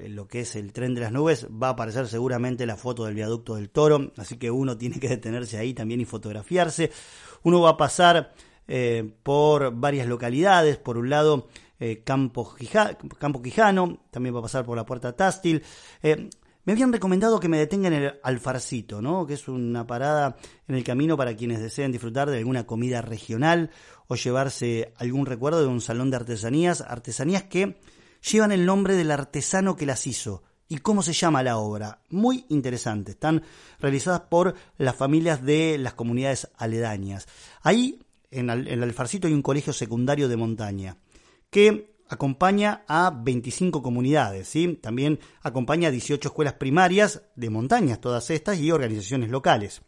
lo 0.00 0.28
que 0.28 0.40
es 0.40 0.56
el 0.56 0.74
tren 0.74 0.94
de 0.94 1.00
las 1.00 1.12
nubes, 1.12 1.46
va 1.46 1.68
a 1.68 1.70
aparecer 1.70 2.06
seguramente 2.06 2.66
la 2.66 2.76
foto 2.76 3.06
del 3.06 3.14
viaducto 3.14 3.54
del 3.54 3.70
Toro, 3.70 4.12
así 4.18 4.36
que 4.36 4.50
uno 4.50 4.76
tiene 4.78 5.00
que 5.00 5.08
detenerse 5.08 5.56
ahí 5.56 5.72
también 5.72 6.02
y 6.02 6.04
fotografiarse. 6.04 6.90
Uno 7.44 7.62
va 7.62 7.70
a 7.70 7.76
pasar 7.78 8.34
eh, 8.68 9.10
por 9.22 9.74
varias 9.74 10.06
localidades, 10.06 10.76
por 10.76 10.98
un 10.98 11.08
lado 11.08 11.48
eh, 11.78 12.02
Campo, 12.04 12.54
Campo, 13.18 13.42
Quijano, 13.42 13.98
también 14.10 14.34
va 14.34 14.40
a 14.40 14.42
pasar 14.42 14.64
por 14.64 14.76
la 14.76 14.86
puerta 14.86 15.14
Tástil. 15.14 15.62
Eh, 16.02 16.28
me 16.66 16.72
habían 16.72 16.92
recomendado 16.92 17.38
que 17.38 17.48
me 17.48 17.58
detenga 17.58 17.86
en 17.86 17.94
el 17.94 18.14
Alfarcito, 18.24 19.00
¿no? 19.00 19.24
que 19.24 19.34
es 19.34 19.46
una 19.46 19.86
parada 19.86 20.36
en 20.66 20.74
el 20.74 20.82
camino 20.82 21.16
para 21.16 21.36
quienes 21.36 21.60
deseen 21.60 21.92
disfrutar 21.92 22.28
de 22.28 22.38
alguna 22.38 22.66
comida 22.66 23.02
regional 23.02 23.70
o 24.08 24.16
llevarse 24.16 24.92
algún 24.96 25.26
recuerdo 25.26 25.60
de 25.60 25.68
un 25.68 25.80
salón 25.80 26.10
de 26.10 26.16
artesanías, 26.16 26.80
artesanías 26.80 27.44
que 27.44 27.78
llevan 28.32 28.50
el 28.50 28.66
nombre 28.66 28.96
del 28.96 29.12
artesano 29.12 29.76
que 29.76 29.86
las 29.86 30.08
hizo. 30.08 30.42
¿Y 30.68 30.78
cómo 30.78 31.02
se 31.02 31.12
llama 31.12 31.44
la 31.44 31.58
obra? 31.58 32.00
Muy 32.10 32.44
interesante. 32.48 33.12
Están 33.12 33.44
realizadas 33.78 34.22
por 34.22 34.56
las 34.76 34.96
familias 34.96 35.44
de 35.44 35.78
las 35.78 35.94
comunidades 35.94 36.48
aledañas. 36.56 37.28
Ahí, 37.62 38.00
en 38.32 38.50
el 38.50 38.82
Alfarcito, 38.82 39.28
hay 39.28 39.34
un 39.34 39.42
colegio 39.42 39.72
secundario 39.72 40.28
de 40.28 40.36
montaña 40.36 40.96
que 41.56 41.96
acompaña 42.10 42.84
a 42.86 43.10
25 43.10 43.82
comunidades, 43.82 44.52
también 44.82 45.20
acompaña 45.40 45.88
a 45.88 45.90
18 45.90 46.28
escuelas 46.28 46.52
primarias 46.52 47.22
de 47.34 47.48
montañas, 47.48 47.98
todas 47.98 48.28
estas, 48.28 48.58
y 48.58 48.70
organizaciones 48.70 49.30
locales. 49.30 49.80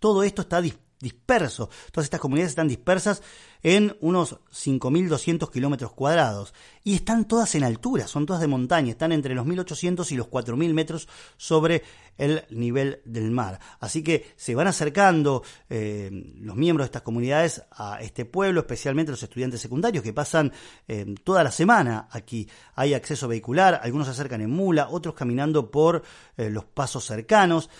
Todo 0.00 0.24
esto 0.24 0.42
está 0.42 0.60
disperso, 1.00 1.70
todas 1.92 2.04
estas 2.04 2.20
comunidades 2.20 2.52
están 2.52 2.68
dispersas 2.68 3.22
en 3.62 3.96
unos 4.00 4.38
5.200 4.52 5.50
kilómetros 5.50 5.92
cuadrados 5.92 6.54
y 6.84 6.94
están 6.94 7.26
todas 7.26 7.54
en 7.54 7.64
altura, 7.64 8.06
son 8.06 8.26
todas 8.26 8.40
de 8.40 8.48
montaña, 8.48 8.90
están 8.90 9.12
entre 9.12 9.34
los 9.34 9.46
1.800 9.46 10.10
y 10.12 10.16
los 10.16 10.28
4.000 10.28 10.72
metros 10.72 11.08
sobre 11.36 11.82
el 12.16 12.44
nivel 12.50 13.00
del 13.04 13.30
mar. 13.30 13.58
Así 13.80 14.02
que 14.02 14.32
se 14.36 14.54
van 14.54 14.66
acercando 14.66 15.42
eh, 15.68 16.10
los 16.40 16.56
miembros 16.56 16.84
de 16.84 16.88
estas 16.88 17.02
comunidades 17.02 17.62
a 17.70 18.00
este 18.00 18.24
pueblo, 18.26 18.60
especialmente 18.60 19.12
los 19.12 19.22
estudiantes 19.22 19.60
secundarios 19.60 20.04
que 20.04 20.12
pasan 20.12 20.52
eh, 20.86 21.14
toda 21.24 21.42
la 21.42 21.50
semana 21.50 22.08
aquí. 22.10 22.48
Hay 22.74 22.94
acceso 22.94 23.26
vehicular, 23.26 23.80
algunos 23.82 24.06
se 24.06 24.12
acercan 24.12 24.42
en 24.42 24.50
mula, 24.50 24.88
otros 24.90 25.14
caminando 25.14 25.70
por 25.70 26.02
eh, 26.36 26.50
los 26.50 26.64
pasos 26.64 27.04
cercanos. 27.04 27.70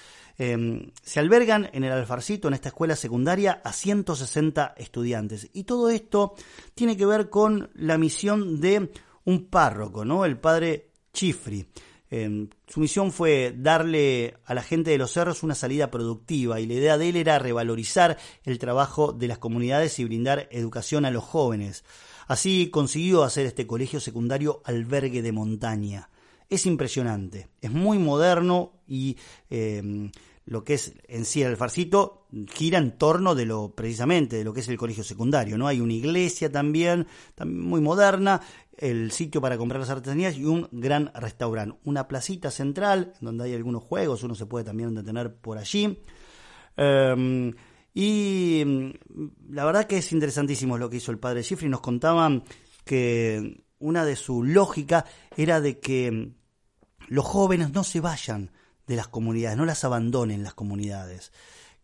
Em, 0.42 0.90
se 1.03 1.20
albergan 1.20 1.68
en 1.74 1.85
el 1.85 1.92
Alfarcito, 1.92 2.48
en 2.48 2.55
esta 2.55 2.70
escuela 2.70 2.96
secundaria, 2.96 3.61
a 3.62 3.74
160 3.74 4.72
estudiantes. 4.79 5.50
Y 5.53 5.64
todo 5.64 5.90
esto 5.90 6.33
tiene 6.74 6.96
que 6.96 7.05
ver 7.05 7.29
con 7.29 7.68
la 7.74 7.98
misión 7.98 8.59
de 8.59 8.90
un 9.24 9.48
párroco, 9.48 10.07
¿no? 10.07 10.24
El 10.24 10.38
padre 10.38 10.92
Chifri. 11.12 11.66
Em, 12.09 12.48
su 12.66 12.81
misión 12.81 13.12
fue 13.12 13.55
darle 13.55 14.38
a 14.46 14.55
la 14.55 14.62
gente 14.62 14.92
de 14.92 14.96
los 14.96 15.12
cerros 15.12 15.42
una 15.42 15.55
salida 15.55 15.90
productiva 15.90 16.59
y 16.59 16.64
la 16.64 16.72
idea 16.72 16.96
de 16.96 17.11
él 17.11 17.16
era 17.16 17.38
revalorizar 17.38 18.16
el 18.42 18.59
trabajo 18.59 19.12
de 19.12 19.29
las 19.29 19.37
comunidades 19.37 19.98
y 19.98 20.05
brindar 20.05 20.48
educación 20.50 21.05
a 21.05 21.11
los 21.11 21.22
jóvenes. 21.22 21.85
Así 22.29 22.70
consiguió 22.70 23.24
hacer 23.24 23.44
este 23.44 23.66
colegio 23.66 24.00
secundario 24.00 24.62
albergue 24.64 25.20
de 25.20 25.33
montaña. 25.33 26.09
Es 26.48 26.64
impresionante, 26.64 27.50
es 27.61 27.70
muy 27.70 27.98
moderno 27.98 28.72
y 28.88 29.18
em, 29.50 30.11
lo 30.50 30.64
que 30.64 30.74
es 30.74 30.94
en 31.06 31.24
sí 31.24 31.44
el 31.44 31.56
farcito 31.56 32.26
gira 32.52 32.78
en 32.78 32.98
torno 32.98 33.36
de 33.36 33.46
lo 33.46 33.72
precisamente 33.76 34.36
de 34.36 34.42
lo 34.42 34.52
que 34.52 34.60
es 34.60 34.68
el 34.68 34.76
colegio 34.76 35.04
secundario, 35.04 35.56
¿no? 35.56 35.68
Hay 35.68 35.80
una 35.80 35.92
iglesia 35.92 36.50
también, 36.50 37.06
muy 37.46 37.80
moderna, 37.80 38.40
el 38.76 39.12
sitio 39.12 39.40
para 39.40 39.56
comprar 39.56 39.78
las 39.78 39.90
artesanías 39.90 40.36
y 40.36 40.44
un 40.44 40.68
gran 40.72 41.12
restaurante, 41.14 41.78
una 41.84 42.08
placita 42.08 42.50
central 42.50 43.12
donde 43.20 43.44
hay 43.44 43.54
algunos 43.54 43.84
juegos, 43.84 44.24
uno 44.24 44.34
se 44.34 44.46
puede 44.46 44.64
también 44.64 44.92
detener 44.92 45.36
por 45.36 45.56
allí. 45.56 46.02
Em, 46.76 47.54
y 47.94 48.64
mm, 48.66 49.52
la 49.54 49.64
verdad 49.64 49.86
que 49.86 49.98
es 49.98 50.10
interesantísimo 50.10 50.76
lo 50.78 50.90
que 50.90 50.96
hizo 50.96 51.12
el 51.12 51.20
padre 51.20 51.44
Schifri. 51.44 51.68
Nos 51.68 51.80
contaban 51.80 52.42
que 52.84 53.62
una 53.78 54.04
de 54.04 54.16
su 54.16 54.42
lógica 54.42 55.04
era 55.36 55.60
de 55.60 55.78
que 55.78 56.32
los 57.06 57.24
jóvenes 57.24 57.72
no 57.72 57.84
se 57.84 58.00
vayan 58.00 58.50
de 58.90 58.96
las 58.96 59.07
comunidades, 59.07 59.57
no 59.57 59.64
las 59.64 59.85
abandonen 59.85 60.42
las 60.42 60.55
comunidades, 60.55 61.31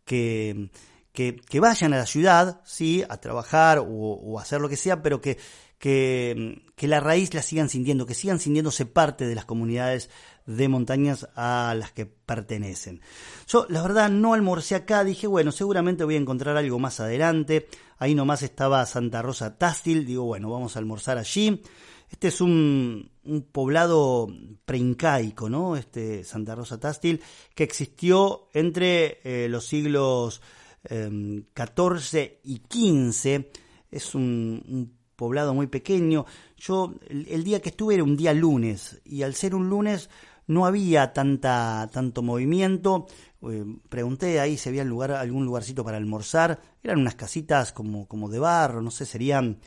que, 0.05 0.71
que, 1.13 1.61
vayan 1.61 1.95
a 1.95 1.99
la 1.99 2.07
ciudad, 2.07 2.61
sí, 2.65 3.05
a 3.09 3.19
trabajar 3.19 3.81
o, 3.81 4.39
a 4.41 4.43
hacer 4.43 4.61
lo 4.61 4.69
que 4.69 4.77
sea, 4.77 5.03
pero 5.03 5.21
que, 5.21 5.39
que, 5.79 6.65
que, 6.75 6.89
la 6.89 6.99
raíz 6.99 7.33
la 7.33 7.43
sigan 7.43 7.69
sintiendo, 7.69 8.07
que 8.07 8.15
sigan 8.15 8.41
sintiéndose 8.41 8.87
parte 8.87 9.25
de 9.25 9.37
las 9.37 9.45
comunidades 9.45 10.11
de 10.47 10.67
montañas 10.69 11.29
a 11.37 11.77
las 11.79 11.93
que 11.93 12.07
pertenecen. 12.07 13.01
Yo, 13.47 13.67
la 13.69 13.83
verdad, 13.83 14.11
no 14.11 14.35
almorcé 14.35 14.75
acá, 14.75 15.05
dije, 15.05 15.29
bueno, 15.29 15.53
seguramente 15.53 16.03
voy 16.03 16.17
a 16.17 16.21
encontrar 16.21 16.57
algo 16.57 16.81
más 16.81 16.99
adelante. 16.99 17.69
Ahí 17.99 18.17
nomás 18.17 18.43
estaba 18.43 18.85
Santa 18.85 19.23
Rosa 19.23 19.59
Tástil, 19.59 20.05
digo, 20.05 20.25
bueno, 20.25 20.51
vamos 20.51 20.75
a 20.75 20.81
almorzar 20.81 21.19
allí. 21.19 21.63
Este 22.11 22.29
es 22.29 22.41
un, 22.41 23.11
poblado 23.53 24.29
preincaico, 24.65 25.49
¿no? 25.49 25.77
Este 25.77 26.25
Santa 26.25 26.55
Rosa 26.55 26.79
Tástil, 26.79 27.21
que 27.55 27.65
existió 27.65 28.49
entre 28.53 29.21
eh, 29.25 29.49
los 29.49 29.67
siglos 29.67 30.41
XIV 30.89 32.19
em, 32.19 32.31
y 32.45 32.63
XV. 32.69 33.47
Es 33.91 34.15
un, 34.15 34.95
poblado 35.17 35.55
muy 35.55 35.67
pequeño. 35.67 36.27
Yo, 36.57 36.95
el, 37.09 37.43
día 37.43 37.61
que 37.61 37.71
estuve 37.71 37.95
era 37.95 38.05
un 38.05 38.17
día 38.17 38.33
lunes, 38.33 39.01
y 39.05 39.23
al 39.23 39.35
ser 39.35 39.55
un 39.55 39.69
lunes 39.69 40.11
no 40.47 40.67
había 40.67 41.13
tanta, 41.13 41.89
tanto 41.93 42.23
movimiento. 42.23 43.07
Eh, 43.43 43.65
pregunté 43.89 44.39
ahí 44.41 44.57
si 44.57 44.69
había 44.69 44.83
algún 44.83 45.45
lugarcito 45.45 45.85
para 45.85 45.97
almorzar. 45.97 46.61
Eran 46.83 47.01
unas 47.01 47.17
casitas 47.17 47.73
como, 47.73 48.07
como 48.07 48.29
de 48.29 48.39
barro, 48.39 48.81
no 48.81 48.91
sé, 48.91 49.07
serían 49.07 49.59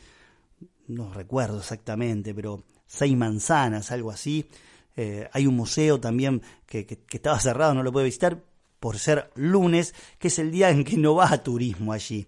no 0.90 1.14
recuerdo 1.14 1.60
exactamente, 1.60 2.34
pero 2.34 2.64
seis 2.86 3.16
manzanas, 3.16 3.92
algo 3.92 4.12
así. 4.12 4.50
Eh, 4.96 5.30
hay 5.32 5.48
un 5.48 5.56
museo 5.56 6.00
también 6.00 6.42
que, 6.66 6.86
estaba 7.12 7.40
cerrado, 7.40 7.74
no 7.74 7.84
lo 7.84 7.92
puede 7.92 8.06
visitar 8.06 8.44
por 8.80 8.98
ser 8.98 9.30
lunes, 9.36 9.94
que 10.18 10.30
es 10.30 10.40
el 10.40 10.52
día 10.52 10.70
en 10.70 10.84
que 10.84 10.98
no 10.98 11.16
va 11.16 11.32
a 11.32 11.44
turismo 11.44 11.94
allí. 11.94 12.28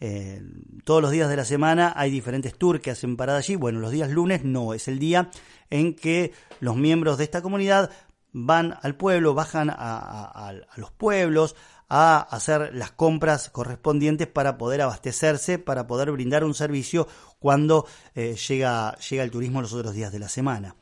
Eh, 0.00 0.42
todos 0.84 1.02
los 1.02 1.10
días 1.10 1.28
de 1.28 1.36
la 1.36 1.44
semana 1.44 1.92
hay 1.96 2.10
diferentes 2.10 2.56
tours 2.56 2.80
que 2.80 2.90
hacen 2.90 3.16
parada 3.16 3.38
allí. 3.38 3.56
Bueno, 3.56 3.80
los 3.80 3.92
días 3.92 4.10
lunes 4.10 4.42
no, 4.44 4.74
es 4.74 4.88
el 4.88 4.98
día 4.98 5.30
en 5.70 5.94
que 5.94 6.32
los 6.60 6.76
miembros 6.76 7.18
de 7.18 7.24
esta 7.24 7.42
comunidad 7.42 7.90
van 8.32 8.78
al 8.82 8.94
pueblo, 8.94 9.34
bajan 9.34 9.70
a 9.70 10.54
los 10.76 10.92
pueblos, 10.92 11.56
a 11.88 12.18
hacer 12.18 12.74
las 12.74 12.90
compras 12.92 13.50
correspondientes 13.50 14.26
para 14.26 14.58
poder 14.58 14.82
abastecerse, 14.82 15.58
para 15.58 15.86
poder 15.86 16.12
brindar 16.12 16.44
un 16.44 16.54
servicio 16.54 17.08
cuando 17.38 17.86
eh, 18.14 18.36
llega, 18.36 18.96
llega 18.98 19.22
el 19.22 19.30
turismo 19.30 19.62
los 19.62 19.72
otros 19.72 19.94
días 19.94 20.12
de 20.12 20.18
la 20.18 20.28
semana. 20.28 20.76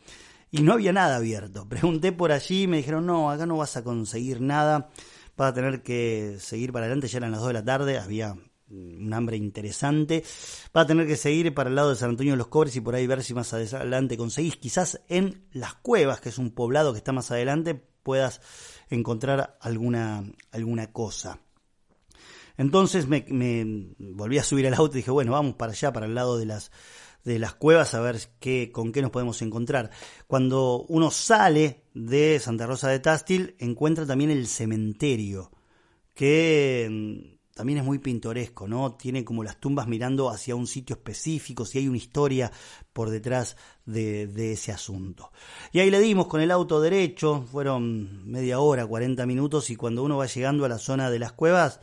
Y 0.51 0.63
no 0.63 0.73
había 0.73 0.93
nada 0.93 1.17
abierto. 1.17 1.67
Pregunté 1.69 2.13
por 2.13 2.33
allí 2.33 2.67
me 2.67 2.79
dijeron, 2.79 3.07
no, 3.07 3.31
acá 3.31 3.47
no 3.47 3.57
vas 3.57 3.77
a 3.77 3.85
conseguir 3.85 4.41
nada, 4.41 4.91
vas 5.37 5.51
a 5.51 5.55
tener 5.55 5.83
que 5.83 6.37
seguir 6.41 6.73
para 6.73 6.87
adelante, 6.87 7.09
ya 7.09 7.19
eran 7.19 7.31
las 7.31 7.41
2 7.41 7.49
de 7.49 7.55
la 7.55 7.65
tarde, 7.65 7.99
había 7.99 8.35
un 8.69 9.13
hambre 9.15 9.37
interesante. 9.37 10.25
Va 10.77 10.83
a 10.83 10.87
tener 10.87 11.07
que 11.07 11.17
seguir 11.17 11.55
para 11.55 11.71
el 11.71 11.77
lado 11.77 11.91
de 11.91 11.97
San 11.97 12.11
Antonio 12.11 12.33
de 12.33 12.39
los 12.39 12.49
Cobres 12.49 12.75
y 12.77 12.81
por 12.81 12.95
ahí 12.95 13.07
ver 13.07 13.23
si 13.23 13.35
más 13.35 13.53
adelante 13.53 14.17
conseguís. 14.17 14.57
Quizás 14.57 15.01
en 15.09 15.47
Las 15.53 15.75
Cuevas, 15.75 16.21
que 16.21 16.31
es 16.31 16.39
un 16.39 16.51
poblado 16.51 16.93
que 16.93 16.99
está 16.99 17.13
más 17.13 17.31
adelante, 17.31 17.75
puedas 18.03 18.41
encontrar 18.91 19.59
alguna, 19.61 20.25
alguna 20.53 20.93
cosa. 20.93 21.41
Entonces 22.57 23.07
me, 23.07 23.25
volví 23.99 24.39
a 24.39 24.45
subir 24.45 24.67
al 24.67 24.75
auto 24.75 24.97
y 24.97 25.01
dije, 25.01 25.11
bueno, 25.11 25.33
vamos 25.33 25.55
para 25.57 25.73
allá, 25.73 25.93
para 25.93 26.07
el 26.07 26.15
lado 26.15 26.39
de 26.39 26.47
las, 26.47 26.71
de 27.25 27.39
las 27.39 27.55
cuevas, 27.55 27.95
a 27.95 28.01
ver 28.01 28.19
qué, 28.41 28.71
con 28.73 28.93
qué 28.93 29.03
nos 29.03 29.11
podemos 29.11 29.43
encontrar. 29.43 29.91
Cuando 30.27 30.85
uno 30.89 31.11
sale 31.11 31.83
de 31.95 32.39
Santa 32.39 32.67
Rosa 32.67 32.89
de 32.89 33.01
Tástil, 33.01 33.57
encuentra 33.59 34.07
también 34.07 34.31
el 34.31 34.47
cementerio, 34.47 35.51
que 36.15 37.36
también 37.57 37.79
es 37.79 37.85
muy 37.87 37.99
pintoresco, 37.99 38.69
¿no? 38.69 38.97
Tiene 38.97 39.25
como 39.25 39.43
las 39.43 39.59
tumbas 39.59 39.89
mirando 39.89 40.29
hacia 40.29 40.55
un 40.55 40.67
sitio 40.67 40.95
específico, 40.95 41.65
si 41.65 41.79
hay 41.79 41.89
una 41.89 41.97
historia 41.97 42.53
por 42.93 43.09
detrás 43.09 43.57
de, 43.87 44.53
ese 44.53 44.73
asunto. 44.73 45.33
Y 45.73 45.81
ahí 45.81 45.91
le 45.91 45.99
dimos 46.01 46.27
con 46.27 46.43
el 46.43 46.51
auto 46.51 46.83
derecho, 46.83 47.47
fueron 47.51 48.31
media 48.31 48.61
hora, 48.61 48.87
40 48.87 49.25
minutos, 49.25 49.71
y 49.71 49.77
cuando 49.77 50.03
uno 50.03 50.19
va 50.19 50.27
llegando 50.27 50.67
a 50.67 50.69
la 50.69 50.77
zona 50.77 51.09
de 51.09 51.19
las 51.19 51.33
cuevas, 51.33 51.81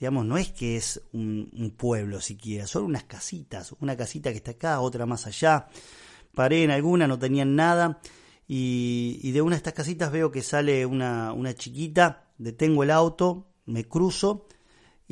digamos, 0.00 0.26
no 0.26 0.38
es 0.38 0.50
que 0.50 0.76
es 0.76 1.00
un, 1.12 1.72
pueblo 1.76 2.20
siquiera, 2.20 2.66
son 2.66 2.82
unas 2.82 3.04
casitas, 3.04 3.76
una 3.78 3.96
casita 3.96 4.32
que 4.32 4.38
está 4.38 4.50
acá, 4.50 4.80
otra 4.80 5.06
más 5.06 5.28
allá. 5.28 5.68
Paré 6.34 6.64
en 6.64 6.72
alguna, 6.72 7.06
no 7.06 7.20
tenían 7.20 7.54
nada, 7.54 8.00
y, 8.48 9.30
de 9.30 9.40
una 9.40 9.54
de 9.54 9.58
estas 9.58 9.74
casitas 9.74 10.10
veo 10.10 10.32
que 10.32 10.42
sale 10.42 10.84
una, 10.84 11.32
una 11.32 11.54
chiquita, 11.54 12.32
detengo 12.38 12.82
el 12.82 12.90
auto, 12.90 13.46
me 13.66 13.84
cruzo, 13.84 14.48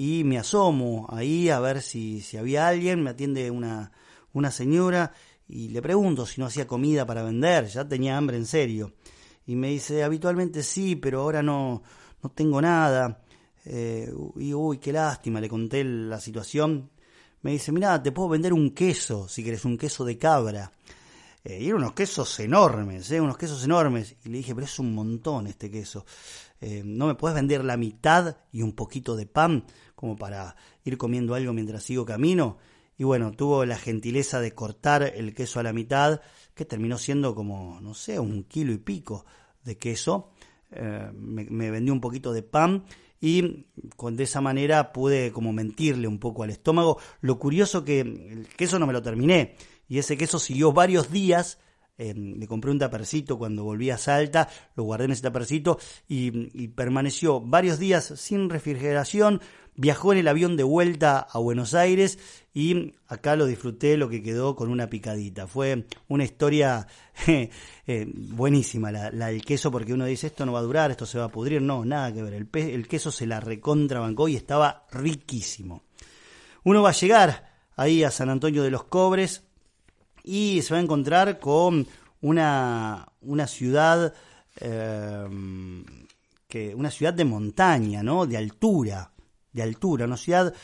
y 0.00 0.24
me 0.24 0.38
asomo 0.38 1.06
ahí 1.10 1.50
a 1.50 1.60
ver 1.60 1.82
si, 1.82 2.22
si 2.22 2.38
había 2.38 2.66
alguien, 2.66 3.02
me 3.02 3.10
atiende 3.10 3.50
una, 3.50 3.92
una 4.32 4.50
señora 4.50 5.12
y 5.46 5.68
le 5.68 5.82
pregunto 5.82 6.24
si 6.24 6.40
no 6.40 6.46
hacía 6.46 6.66
comida 6.66 7.04
para 7.04 7.22
vender, 7.22 7.66
ya 7.66 7.86
tenía 7.86 8.16
hambre 8.16 8.38
en 8.38 8.46
serio. 8.46 8.94
Y 9.44 9.56
me 9.56 9.68
dice, 9.68 10.02
habitualmente 10.02 10.62
sí, 10.62 10.96
pero 10.96 11.20
ahora 11.20 11.42
no, 11.42 11.82
no 12.22 12.30
tengo 12.30 12.62
nada. 12.62 13.20
Eh, 13.66 14.10
y 14.36 14.54
uy, 14.54 14.78
qué 14.78 14.90
lástima, 14.90 15.38
le 15.38 15.50
conté 15.50 15.84
la 15.84 16.18
situación. 16.18 16.88
me 17.42 17.50
dice, 17.50 17.70
mira, 17.70 18.02
te 18.02 18.10
puedo 18.10 18.30
vender 18.30 18.54
un 18.54 18.70
queso, 18.70 19.28
si 19.28 19.42
quieres 19.42 19.66
un 19.66 19.76
queso 19.76 20.06
de 20.06 20.16
cabra. 20.16 20.72
Eh, 21.44 21.58
y 21.60 21.68
eran 21.68 21.78
unos 21.78 21.92
quesos 21.94 22.38
enormes, 22.40 23.10
¿eh? 23.10 23.20
unos 23.20 23.36
quesos 23.36 23.64
enormes. 23.64 24.16
Y 24.24 24.28
le 24.30 24.38
dije, 24.38 24.54
pero 24.54 24.66
es 24.66 24.78
un 24.78 24.94
montón 24.94 25.46
este 25.46 25.70
queso. 25.70 26.04
Eh, 26.60 26.82
¿No 26.84 27.06
me 27.06 27.14
puedes 27.14 27.34
vender 27.34 27.64
la 27.64 27.78
mitad 27.78 28.36
y 28.52 28.62
un 28.62 28.72
poquito 28.72 29.16
de 29.16 29.26
pan 29.26 29.64
como 30.00 30.16
para 30.16 30.56
ir 30.82 30.96
comiendo 30.96 31.34
algo 31.34 31.52
mientras 31.52 31.82
sigo 31.82 32.06
camino? 32.06 32.56
Y 32.96 33.04
bueno, 33.04 33.32
tuvo 33.32 33.66
la 33.66 33.76
gentileza 33.76 34.40
de 34.40 34.54
cortar 34.54 35.02
el 35.02 35.34
queso 35.34 35.60
a 35.60 35.62
la 35.62 35.74
mitad, 35.74 36.22
que 36.54 36.64
terminó 36.64 36.96
siendo 36.96 37.34
como, 37.34 37.78
no 37.82 37.92
sé, 37.92 38.18
un 38.18 38.44
kilo 38.44 38.72
y 38.72 38.78
pico 38.78 39.26
de 39.62 39.76
queso. 39.76 40.30
Eh, 40.70 41.10
me, 41.14 41.44
me 41.44 41.70
vendió 41.70 41.92
un 41.92 42.00
poquito 42.00 42.32
de 42.32 42.42
pan 42.42 42.84
y 43.20 43.66
con, 43.96 44.16
de 44.16 44.24
esa 44.24 44.40
manera 44.40 44.90
pude 44.94 45.32
como 45.32 45.52
mentirle 45.52 46.08
un 46.08 46.18
poco 46.18 46.44
al 46.44 46.50
estómago. 46.50 46.98
Lo 47.20 47.38
curioso 47.38 47.84
que 47.84 48.00
el 48.00 48.48
queso 48.56 48.78
no 48.78 48.86
me 48.86 48.94
lo 48.94 49.02
terminé 49.02 49.56
y 49.86 49.98
ese 49.98 50.16
queso 50.16 50.38
siguió 50.38 50.72
varios 50.72 51.10
días. 51.10 51.58
Eh, 52.02 52.14
le 52.14 52.46
compré 52.46 52.70
un 52.70 52.78
tapercito 52.78 53.36
cuando 53.36 53.62
volví 53.62 53.90
a 53.90 53.98
Salta, 53.98 54.48
lo 54.74 54.84
guardé 54.84 55.04
en 55.04 55.10
ese 55.10 55.20
tapercito 55.20 55.78
y, 56.08 56.68
permaneció 56.68 57.42
varios 57.42 57.78
días 57.78 58.14
sin 58.16 58.48
refrigeración, 58.48 59.42
viajó 59.76 60.12
en 60.12 60.20
el 60.20 60.28
avión 60.28 60.56
de 60.56 60.62
vuelta 60.62 61.18
a 61.18 61.38
Buenos 61.38 61.74
Aires 61.74 62.18
y 62.54 62.94
acá 63.06 63.36
lo 63.36 63.44
disfruté 63.44 63.98
lo 63.98 64.08
que 64.08 64.22
quedó 64.22 64.56
con 64.56 64.70
una 64.70 64.88
picadita. 64.88 65.46
Fue 65.46 65.84
una 66.08 66.24
historia 66.24 66.86
eh, 67.26 68.06
buenísima 68.14 68.90
la, 68.90 69.10
del 69.10 69.44
queso 69.44 69.70
porque 69.70 69.92
uno 69.92 70.06
dice 70.06 70.28
esto 70.28 70.46
no 70.46 70.52
va 70.52 70.60
a 70.60 70.62
durar, 70.62 70.90
esto 70.90 71.04
se 71.04 71.18
va 71.18 71.26
a 71.26 71.30
pudrir. 71.30 71.60
No, 71.60 71.84
nada 71.84 72.14
que 72.14 72.22
ver. 72.22 72.32
El, 72.32 72.48
el 72.54 72.88
queso 72.88 73.12
se 73.12 73.26
la 73.26 73.40
recontrabancó 73.40 74.26
y 74.26 74.36
estaba 74.36 74.86
riquísimo. 74.90 75.82
Uno 76.64 76.80
va 76.80 76.88
a 76.88 76.94
llegar 76.94 77.50
ahí 77.76 78.04
a 78.04 78.10
San 78.10 78.30
Antonio 78.30 78.62
de 78.62 78.70
los 78.70 78.84
Cobres 78.84 79.49
y 80.30 80.62
se 80.62 80.74
va 80.74 80.78
a 80.78 80.82
encontrar 80.82 81.38
con 81.40 81.86
una, 82.20 83.08
una 83.20 83.46
ciudad 83.46 84.14
eh, 84.60 85.28
que 86.46 86.74
una 86.74 86.90
ciudad 86.90 87.14
de 87.14 87.24
montaña, 87.24 88.02
¿no? 88.02 88.26
De 88.26 88.36
altura 88.36 89.12
de 89.52 89.62
altura, 89.62 90.04
una 90.04 90.16
ciudad 90.16 90.54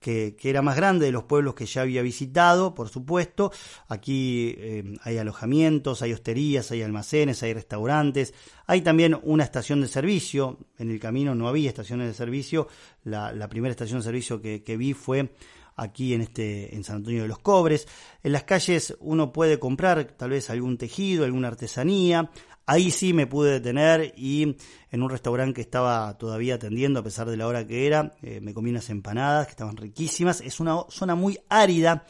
que, 0.00 0.36
era 0.42 0.62
más 0.62 0.76
grande 0.76 1.06
de 1.06 1.12
los 1.12 1.24
pueblos 1.24 1.54
que 1.54 1.64
ya 1.64 1.82
había 1.82 2.02
visitado, 2.02 2.74
por 2.74 2.88
supuesto. 2.88 3.52
Aquí 3.86 4.54
eh, 4.58 4.96
hay 5.02 5.18
alojamientos, 5.18 6.02
hay 6.02 6.12
hosterías, 6.12 6.72
hay 6.72 6.82
almacenes, 6.82 7.42
hay 7.44 7.54
restaurantes. 7.54 8.34
Hay 8.66 8.80
también 8.80 9.18
una 9.22 9.44
estación 9.44 9.80
de 9.80 9.86
servicio. 9.86 10.58
En 10.76 10.90
el 10.90 10.98
camino 10.98 11.36
no 11.36 11.46
había 11.46 11.68
estaciones 11.68 12.08
de 12.08 12.14
servicio. 12.14 12.66
La, 13.04 13.48
primera 13.48 13.70
estación 13.70 14.00
de 14.00 14.04
servicio 14.04 14.42
que, 14.42 14.64
que, 14.64 14.76
vi 14.76 14.92
fue 14.92 15.30
aquí 15.76 16.14
en 16.14 16.22
este 16.22 16.74
en 16.74 16.84
San 16.84 16.96
Antonio 16.96 17.22
de 17.22 17.28
los 17.28 17.38
Cobres. 17.38 17.88
En 18.22 18.32
las 18.32 18.44
calles 18.44 18.96
uno 19.00 19.32
puede 19.32 19.58
comprar 19.58 20.04
tal 20.16 20.30
vez 20.30 20.50
algún 20.50 20.78
tejido, 20.78 21.24
alguna 21.24 21.48
artesanía. 21.48 22.30
Ahí 22.64 22.90
sí 22.90 23.12
me 23.12 23.26
pude 23.26 23.52
detener 23.52 24.14
y 24.16 24.56
en 24.90 25.02
un 25.02 25.10
restaurante 25.10 25.54
que 25.54 25.60
estaba 25.62 26.16
todavía 26.16 26.54
atendiendo 26.54 27.00
a 27.00 27.02
pesar 27.02 27.28
de 27.28 27.36
la 27.36 27.48
hora 27.48 27.66
que 27.66 27.86
era, 27.86 28.14
eh, 28.22 28.40
me 28.40 28.54
comí 28.54 28.70
unas 28.70 28.88
empanadas 28.88 29.46
que 29.46 29.52
estaban 29.52 29.76
riquísimas. 29.76 30.40
Es 30.40 30.60
una 30.60 30.84
zona 30.88 31.14
muy 31.14 31.38
árida 31.48 32.06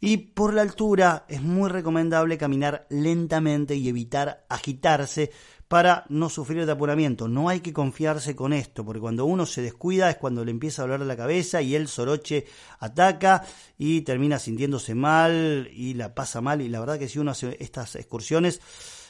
y 0.00 0.18
por 0.18 0.52
la 0.52 0.62
altura 0.62 1.24
es 1.28 1.40
muy 1.40 1.70
recomendable 1.70 2.36
caminar 2.36 2.86
lentamente 2.90 3.74
y 3.76 3.88
evitar 3.88 4.44
agitarse 4.50 5.30
para 5.68 6.04
no 6.08 6.28
sufrir 6.28 6.66
de 6.66 6.72
apuramiento. 6.72 7.28
No 7.28 7.48
hay 7.48 7.60
que 7.60 7.72
confiarse 7.72 8.36
con 8.36 8.52
esto, 8.52 8.84
porque 8.84 9.00
cuando 9.00 9.24
uno 9.24 9.46
se 9.46 9.62
descuida 9.62 10.10
es 10.10 10.16
cuando 10.16 10.44
le 10.44 10.50
empieza 10.50 10.82
a 10.82 10.86
doler 10.86 11.06
la 11.06 11.16
cabeza 11.16 11.62
y 11.62 11.74
el 11.74 11.88
soroche 11.88 12.46
ataca 12.78 13.44
y 13.78 14.02
termina 14.02 14.38
sintiéndose 14.38 14.94
mal 14.94 15.68
y 15.72 15.94
la 15.94 16.14
pasa 16.14 16.40
mal. 16.40 16.60
Y 16.60 16.68
la 16.68 16.80
verdad 16.80 16.98
que 16.98 17.08
si 17.08 17.18
uno 17.18 17.30
hace 17.30 17.56
estas 17.60 17.96
excursiones 17.96 18.60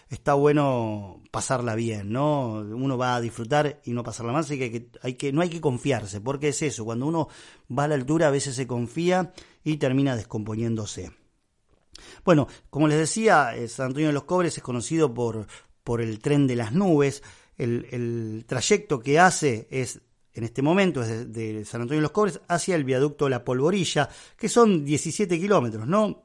está 0.09 0.35
bueno 0.35 1.23
pasarla 1.31 1.75
bien, 1.75 2.13
¿no? 2.13 2.61
Uno 2.61 2.97
va 2.97 3.17
a 3.17 3.21
disfrutar 3.21 3.81
y 3.85 3.93
no 3.93 4.03
pasarla 4.03 4.33
mal, 4.33 4.43
así 4.43 4.59
que, 4.59 4.89
hay 5.03 5.15
que 5.15 5.33
no 5.33 5.41
hay 5.41 5.49
que 5.49 5.61
confiarse, 5.61 6.21
porque 6.21 6.49
es 6.49 6.63
eso, 6.63 6.85
cuando 6.85 7.07
uno 7.07 7.29
va 7.77 7.85
a 7.85 7.89
la 7.89 7.95
altura 7.95 8.29
a 8.29 8.31
veces 8.31 8.55
se 8.55 8.67
confía 8.67 9.33
y 9.65 9.79
termina 9.79 10.17
descomponiéndose. 10.17 11.13
Bueno, 12.25 12.49
como 12.71 12.89
les 12.89 12.99
decía, 12.99 13.55
eh, 13.57 13.69
San 13.69 13.87
Antonio 13.87 14.09
de 14.09 14.15
los 14.15 14.25
Cobres 14.25 14.57
es 14.57 14.63
conocido 14.63 15.13
por, 15.13 15.47
por 15.85 16.01
el 16.01 16.19
tren 16.19 16.47
de 16.47 16.57
las 16.57 16.73
nubes. 16.73 17.23
El, 17.57 18.45
trayecto 18.49 18.99
que 18.99 19.21
hace 19.21 19.69
es, 19.71 20.01
en 20.33 20.43
este 20.43 20.63
momento, 20.63 21.03
es 21.03 21.33
de, 21.33 21.65
San 21.65 21.83
Antonio 21.83 22.01
de 22.01 22.03
los 22.03 22.11
Cobres 22.11 22.41
hacia 22.49 22.75
el 22.75 22.83
viaducto 22.83 23.29
La 23.29 23.45
Polvorilla, 23.45 24.09
que 24.37 24.49
son 24.49 24.85
17 24.85 25.39
kilómetros, 25.39 25.87
¿no? 25.87 26.25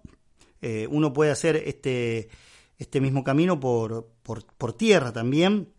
Eh, 0.61 0.87
uno 0.89 1.13
puede 1.13 1.31
hacer 1.31 1.57
este, 1.57 2.29
este 2.77 2.99
mismo 2.99 3.23
camino 3.23 3.59
por, 3.59 4.09
por, 4.23 4.73
tierra 4.73 5.13
también. 5.13 5.71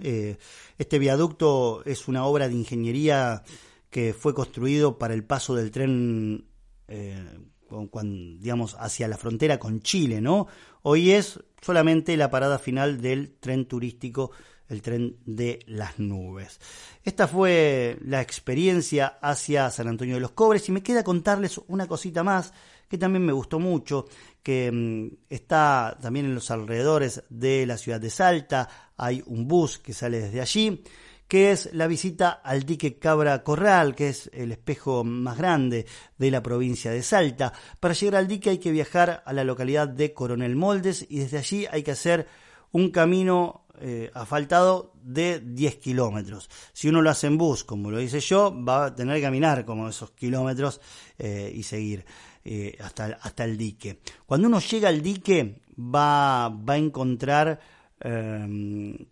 Eh, 0.00 0.38
este 0.78 0.98
viaducto 0.98 1.82
es 1.84 2.08
una 2.08 2.24
obra 2.24 2.48
de 2.48 2.54
ingeniería 2.54 3.42
que 3.90 4.14
fue 4.14 4.34
construido 4.34 4.98
para 4.98 5.14
el 5.14 5.24
paso 5.24 5.54
del 5.56 5.70
tren, 5.72 6.46
eh, 6.88 7.38
digamos, 8.38 8.76
hacia 8.78 9.08
la 9.08 9.16
frontera 9.16 9.58
con 9.58 9.80
Chile, 9.80 10.20
¿no? 10.20 10.46
Hoy 10.82 11.12
es 11.12 11.40
solamente 11.60 12.16
la 12.16 12.30
parada 12.30 12.58
final 12.58 13.00
del 13.00 13.36
tren 13.38 13.66
turístico, 13.66 14.32
el 14.68 14.82
tren 14.82 15.16
de 15.26 15.60
las 15.66 15.98
nubes. 15.98 16.60
Esta 17.02 17.26
fue 17.26 17.98
la 18.04 18.20
experiencia 18.20 19.18
hacia 19.20 19.70
San 19.70 19.88
Antonio 19.88 20.14
de 20.14 20.20
los 20.20 20.32
Cobres 20.32 20.68
y 20.68 20.72
me 20.72 20.82
queda 20.82 21.04
contarles 21.04 21.60
una 21.68 21.86
cosita 21.86 22.22
más 22.22 22.52
que 22.90 22.98
también 22.98 23.24
me 23.24 23.32
gustó 23.32 23.60
mucho, 23.60 24.06
que 24.42 24.70
mm, 24.70 25.32
está 25.32 25.96
también 26.02 26.26
en 26.26 26.34
los 26.34 26.50
alrededores 26.50 27.22
de 27.30 27.64
la 27.64 27.78
ciudad 27.78 28.00
de 28.00 28.10
Salta, 28.10 28.68
hay 28.96 29.22
un 29.26 29.46
bus 29.46 29.78
que 29.78 29.94
sale 29.94 30.20
desde 30.20 30.40
allí, 30.40 30.82
que 31.30 31.52
es 31.52 31.72
la 31.74 31.86
visita 31.86 32.40
al 32.42 32.64
dique 32.64 32.98
Cabra 32.98 33.44
Corral, 33.44 33.94
que 33.94 34.08
es 34.08 34.28
el 34.34 34.50
espejo 34.50 35.04
más 35.04 35.38
grande 35.38 35.86
de 36.18 36.28
la 36.28 36.42
provincia 36.42 36.90
de 36.90 37.04
Salta. 37.04 37.52
Para 37.78 37.94
llegar 37.94 38.16
al 38.16 38.26
dique 38.26 38.50
hay 38.50 38.58
que 38.58 38.72
viajar 38.72 39.22
a 39.24 39.32
la 39.32 39.44
localidad 39.44 39.86
de 39.86 40.12
Coronel 40.12 40.56
Moldes 40.56 41.06
y 41.08 41.20
desde 41.20 41.38
allí 41.38 41.66
hay 41.70 41.84
que 41.84 41.92
hacer 41.92 42.26
un 42.72 42.90
camino 42.90 43.64
eh, 43.78 44.10
asfaltado 44.12 44.92
de 45.04 45.38
10 45.38 45.76
kilómetros. 45.76 46.50
Si 46.72 46.88
uno 46.88 47.00
lo 47.00 47.10
hace 47.10 47.28
en 47.28 47.38
bus, 47.38 47.62
como 47.62 47.92
lo 47.92 48.00
hice 48.00 48.18
yo, 48.18 48.52
va 48.64 48.86
a 48.86 48.94
tener 48.96 49.14
que 49.14 49.22
caminar 49.22 49.64
como 49.64 49.88
esos 49.88 50.10
kilómetros 50.10 50.80
eh, 51.16 51.52
y 51.54 51.62
seguir. 51.62 52.04
Eh, 52.44 52.76
hasta, 52.82 53.18
hasta 53.22 53.44
el 53.44 53.56
dique. 53.56 54.00
Cuando 54.26 54.48
uno 54.48 54.58
llega 54.58 54.88
al 54.88 55.00
dique 55.00 55.62
va, 55.78 56.48
va 56.48 56.74
a 56.74 56.78
encontrar 56.78 57.60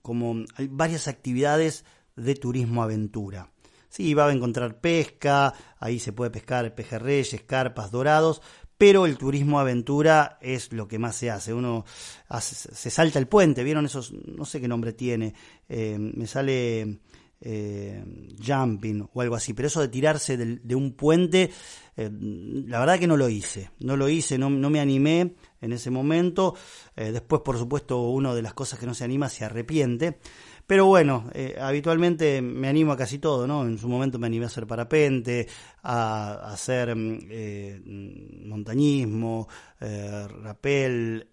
como 0.01 0.45
varias 0.71 1.09
actividades 1.09 1.85
de 2.19 2.35
turismo 2.35 2.83
aventura. 2.83 3.51
Sí, 3.89 4.13
va 4.15 4.27
a 4.27 4.33
encontrar 4.33 4.81
pesca, 4.81 5.55
ahí 5.79 5.99
se 5.99 6.13
puede 6.13 6.31
pescar 6.31 6.75
pejerreyes, 6.75 7.43
carpas, 7.43 7.91
dorados, 7.91 8.43
pero 8.77 9.07
el 9.07 9.17
turismo 9.17 9.59
aventura 9.59 10.39
es 10.41 10.73
lo 10.73 10.87
que 10.87 10.99
más 10.99 11.17
se 11.17 11.31
hace. 11.31 11.55
Uno 11.55 11.85
se 12.41 12.91
salta 12.91 13.19
el 13.19 13.27
puente, 13.27 13.65
¿vieron 13.65 13.87
esos? 13.87 14.13
No 14.13 14.45
sé 14.45 14.61
qué 14.61 14.69
nombre 14.69 14.93
tiene. 14.93 15.35
Eh, 15.69 15.97
me 15.99 16.27
sale 16.27 17.01
eh, 17.41 18.05
jumping 18.45 19.09
o 19.13 19.21
algo 19.21 19.37
así, 19.37 19.55
pero 19.55 19.69
eso 19.69 19.81
de 19.81 19.89
tirarse 19.89 20.37
de, 20.37 20.75
un 20.75 20.93
puente, 20.93 21.51
eh, 21.97 22.11
la 22.11 22.81
verdad 22.81 22.99
que 22.99 23.07
no 23.07 23.17
lo 23.17 23.29
hice, 23.29 23.71
no 23.81 23.97
lo 23.97 24.09
hice, 24.09 24.39
no, 24.39 24.51
me 24.51 24.81
animé 24.81 25.35
en 25.61 25.73
ese 25.73 25.91
momento, 25.91 26.55
eh, 26.97 27.13
después 27.13 27.43
por 27.43 27.59
supuesto 27.59 28.01
uno 28.01 28.35
de 28.35 28.43
las 28.43 28.55
cosas 28.55 28.79
que 28.79 28.87
no 28.87 28.95
se 28.95 29.05
anima 29.05 29.29
se 29.29 29.45
arrepiente, 29.45 30.19
pero 30.69 30.85
bueno, 30.85 31.25
habitualmente 31.59 32.43
me 32.43 32.69
animo 32.69 32.93
a 32.93 32.97
casi 32.99 33.19
todo, 33.19 33.47
¿no? 33.47 33.65
En 33.65 33.79
su 33.79 33.89
momento 33.89 34.19
me 34.19 34.27
animé 34.27 34.45
a 34.45 34.49
hacer 34.49 34.67
parapente, 34.67 35.49
a, 35.83 36.53
hacer 36.53 36.95
montañismo, 38.45 39.49
rapel, 39.81 41.27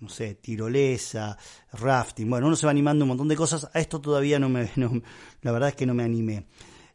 no 0.00 0.08
sé, 0.08 0.36
tirolesa, 0.36 1.36
rafting, 1.72 2.30
bueno, 2.30 2.46
uno 2.46 2.56
se 2.56 2.64
va 2.64 2.70
animando 2.70 3.04
un 3.04 3.10
montón 3.10 3.28
de 3.28 3.36
cosas, 3.36 3.68
a 3.70 3.78
esto 3.78 4.00
todavía 4.00 4.38
no 4.38 4.48
me, 4.48 4.70
la 5.42 5.52
verdad 5.52 5.68
es 5.68 5.74
que 5.76 5.84
no 5.84 5.92
me 5.92 6.04
animé. 6.04 6.46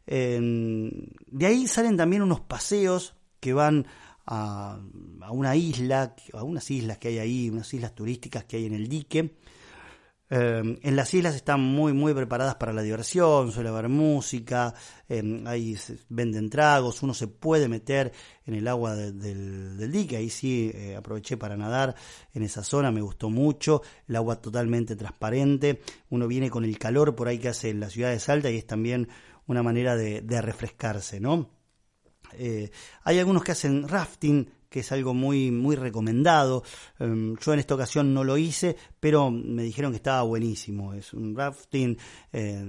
de 0.04 1.46
ahí 1.46 1.68
salen 1.68 1.96
también 1.96 2.22
unos 2.22 2.40
paseos 2.40 3.14
que 3.38 3.52
van 3.52 3.86
a, 4.26 4.80
a, 5.20 5.30
una 5.30 5.54
isla, 5.54 6.16
a 6.32 6.42
unas 6.42 6.68
islas 6.68 6.98
que 6.98 7.06
hay 7.08 7.18
ahí, 7.20 7.48
unas 7.48 7.72
islas 7.72 7.94
turísticas 7.94 8.42
que 8.44 8.56
hay 8.56 8.66
en 8.66 8.74
el 8.74 8.88
dique, 8.88 9.36
eh, 10.30 10.78
en 10.82 10.96
las 10.96 11.14
islas 11.14 11.34
están 11.34 11.60
muy, 11.60 11.92
muy 11.94 12.12
preparadas 12.12 12.56
para 12.56 12.72
la 12.72 12.82
diversión, 12.82 13.50
suele 13.50 13.70
haber 13.70 13.88
música, 13.88 14.74
eh, 15.08 15.42
ahí 15.46 15.74
se 15.76 15.98
venden 16.10 16.50
tragos, 16.50 17.02
uno 17.02 17.14
se 17.14 17.28
puede 17.28 17.68
meter 17.68 18.12
en 18.44 18.54
el 18.54 18.68
agua 18.68 18.94
del, 18.94 19.90
dique, 19.90 20.16
ahí 20.16 20.28
sí 20.28 20.70
eh, 20.74 20.96
aproveché 20.96 21.38
para 21.38 21.56
nadar 21.56 21.94
en 22.34 22.42
esa 22.42 22.62
zona, 22.62 22.90
me 22.90 23.00
gustó 23.00 23.30
mucho, 23.30 23.80
el 24.06 24.16
agua 24.16 24.36
totalmente 24.36 24.96
transparente, 24.96 25.80
uno 26.10 26.28
viene 26.28 26.50
con 26.50 26.64
el 26.64 26.78
calor 26.78 27.14
por 27.14 27.28
ahí 27.28 27.38
que 27.38 27.48
hace 27.48 27.70
en 27.70 27.80
la 27.80 27.88
ciudad 27.88 28.10
de 28.10 28.20
Salta 28.20 28.50
y 28.50 28.58
es 28.58 28.66
también 28.66 29.08
una 29.46 29.62
manera 29.62 29.96
de, 29.96 30.20
de 30.20 30.42
refrescarse, 30.42 31.20
¿no? 31.20 31.50
Hay 33.04 33.18
algunos 33.18 33.42
que 33.42 33.52
hacen 33.52 33.88
rafting, 33.88 34.50
que 34.68 34.80
es 34.80 34.92
algo 34.92 35.14
muy, 35.14 35.50
muy 35.50 35.76
recomendado. 35.76 36.62
Em, 36.98 37.36
yo 37.36 37.52
en 37.52 37.58
esta 37.58 37.74
ocasión 37.74 38.12
no 38.12 38.24
lo 38.24 38.36
hice, 38.36 38.76
pero 39.00 39.30
me 39.30 39.62
dijeron 39.62 39.92
que 39.92 39.96
estaba 39.96 40.22
buenísimo. 40.22 40.94
Es 40.94 41.12
un 41.12 41.36
rafting 41.36 41.96
eh, 42.32 42.64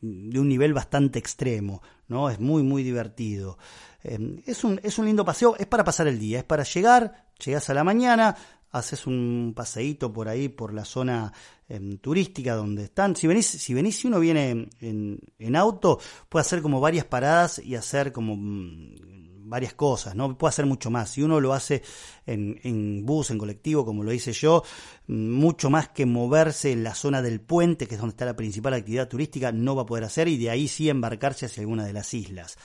de 0.00 0.40
un 0.40 0.48
nivel 0.48 0.72
bastante 0.72 1.18
extremo, 1.18 1.82
¿no? 2.08 2.30
Es 2.30 2.40
muy, 2.40 2.62
muy 2.62 2.82
divertido. 2.82 3.58
Em, 4.02 4.40
es, 4.46 4.64
un, 4.64 4.80
es 4.82 4.98
un 4.98 5.06
lindo 5.06 5.24
paseo, 5.24 5.56
es 5.58 5.66
para 5.66 5.84
pasar 5.84 6.08
el 6.08 6.18
día, 6.18 6.38
es 6.38 6.44
para 6.44 6.64
llegar, 6.64 7.28
llegas 7.44 7.68
a 7.70 7.74
la 7.74 7.84
mañana, 7.84 8.36
haces 8.70 9.06
un 9.06 9.52
paseíto 9.54 10.12
por 10.12 10.28
ahí, 10.28 10.48
por 10.48 10.72
la 10.72 10.84
zona 10.84 11.32
turística 12.00 12.54
donde 12.54 12.84
están. 12.84 13.14
Si 13.14 13.26
venís, 13.26 13.46
si 13.46 13.74
venís, 13.74 13.98
si 13.98 14.08
uno 14.08 14.18
viene 14.18 14.68
en, 14.80 15.20
en, 15.38 15.56
auto, 15.56 16.00
puede 16.28 16.40
hacer 16.40 16.62
como 16.62 16.80
varias 16.80 17.04
paradas 17.04 17.60
y 17.60 17.76
hacer 17.76 18.12
como 18.12 18.36
mm, 18.36 19.19
varias 19.50 19.74
cosas, 19.74 20.14
¿no? 20.14 20.38
Puede 20.38 20.50
hacer 20.50 20.64
mucho 20.64 20.90
más. 20.90 21.10
Si 21.10 21.22
uno 21.22 21.40
lo 21.40 21.52
hace 21.52 21.82
en, 22.24 22.58
en, 22.62 23.04
bus, 23.04 23.30
en 23.30 23.38
colectivo, 23.38 23.84
como 23.84 24.02
lo 24.02 24.12
hice 24.12 24.32
yo, 24.32 24.62
mucho 25.08 25.68
más 25.68 25.88
que 25.88 26.06
moverse 26.06 26.72
en 26.72 26.84
la 26.84 26.94
zona 26.94 27.20
del 27.20 27.40
puente, 27.40 27.86
que 27.86 27.96
es 27.96 28.00
donde 28.00 28.14
está 28.14 28.24
la 28.24 28.36
principal 28.36 28.74
actividad 28.74 29.08
turística, 29.08 29.52
no 29.52 29.76
va 29.76 29.82
a 29.82 29.86
poder 29.86 30.04
hacer 30.04 30.28
y 30.28 30.38
de 30.38 30.50
ahí 30.50 30.68
sí 30.68 30.88
embarcarse 30.88 31.46
hacia 31.46 31.60
alguna 31.62 31.84
de 31.84 31.92
las 31.92 32.14
islas. 32.14 32.56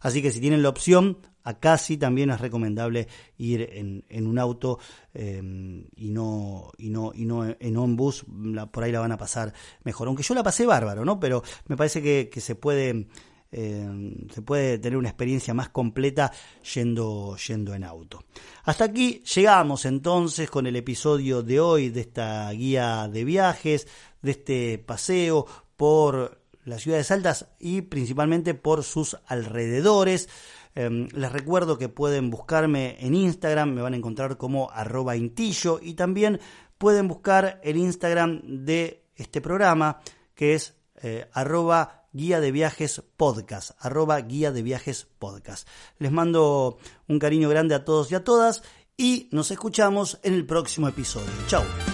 Así 0.00 0.20
que 0.20 0.30
si 0.30 0.38
tienen 0.38 0.62
la 0.62 0.68
opción, 0.68 1.16
acá 1.44 1.78
sí 1.78 1.96
también 1.96 2.28
es 2.28 2.38
recomendable 2.38 3.08
ir 3.38 3.70
en, 3.72 4.26
un 4.26 4.38
auto 4.38 4.78
em, 5.14 5.86
y, 5.96 6.10
no, 6.10 6.72
y, 6.76 6.90
no, 6.90 7.12
y 7.14 7.24
no 7.24 7.46
en 7.58 7.76
un 7.78 7.96
bus, 7.96 8.26
por 8.70 8.84
ahí 8.84 8.92
la 8.92 9.00
van 9.00 9.12
a 9.12 9.16
pasar 9.16 9.54
mejor. 9.82 10.08
Aunque 10.08 10.22
yo 10.22 10.34
la 10.34 10.42
pasé 10.42 10.66
bárbaro, 10.66 11.06
¿no? 11.06 11.18
Pero 11.18 11.42
me 11.68 11.76
parece 11.76 12.02
que, 12.02 12.40
se 12.40 12.54
puede... 12.54 13.08
Em, 13.56 14.28
se 14.30 14.42
puede 14.42 14.78
tener 14.78 14.98
una 14.98 15.10
experiencia 15.10 15.54
más 15.54 15.68
completa 15.68 16.32
yendo, 16.74 17.36
yendo 17.36 17.72
en 17.72 17.84
auto. 17.84 18.24
Hasta 18.64 18.86
aquí 18.86 19.22
llegamos 19.32 19.84
entonces 19.84 20.50
con 20.50 20.66
el 20.66 20.74
episodio 20.74 21.40
de 21.40 21.60
hoy 21.60 21.90
de 21.90 22.00
esta 22.00 22.50
guía 22.50 23.06
de 23.06 23.24
viajes, 23.24 23.86
de 24.22 24.32
este 24.32 24.78
paseo 24.78 25.46
por 25.76 26.42
la 26.64 26.80
ciudad 26.80 26.98
de 26.98 27.46
y 27.60 27.82
principalmente 27.82 28.54
por 28.54 28.82
sus 28.82 29.16
alrededores. 29.28 30.28
Em, 30.74 31.06
les 31.12 31.30
recuerdo 31.30 31.78
que 31.78 31.88
pueden 31.88 32.30
buscarme 32.30 32.96
en 32.98 33.14
Instagram, 33.14 33.72
me 33.72 33.82
van 33.82 33.94
a 33.94 33.98
encontrar 33.98 34.36
como 34.36 34.68
arroba 34.72 35.14
intillo 35.14 35.78
y 35.80 35.94
también 35.94 36.40
pueden 36.76 37.06
buscar 37.06 37.60
el 37.62 37.76
Instagram 37.76 38.64
de 38.64 39.04
este 39.14 39.40
programa 39.40 40.00
que 40.34 40.54
es 40.54 40.74
eh, 41.02 41.28
arroba 41.32 42.03
guía 42.14 42.40
de 42.40 42.52
viajes 42.52 43.02
podcast, 43.18 43.72
arroba 43.78 44.18
guía 44.20 44.52
de 44.52 44.62
viajes 44.62 45.06
podcast. 45.18 45.68
Les 45.98 46.10
mando 46.10 46.78
un 47.06 47.18
cariño 47.18 47.50
grande 47.50 47.74
a 47.74 47.84
todos 47.84 48.10
y 48.10 48.14
a 48.14 48.24
todas 48.24 48.62
y 48.96 49.28
nos 49.32 49.50
escuchamos 49.50 50.18
en 50.22 50.32
el 50.32 50.46
próximo 50.46 50.88
episodio. 50.88 51.28
Chao. 51.48 51.93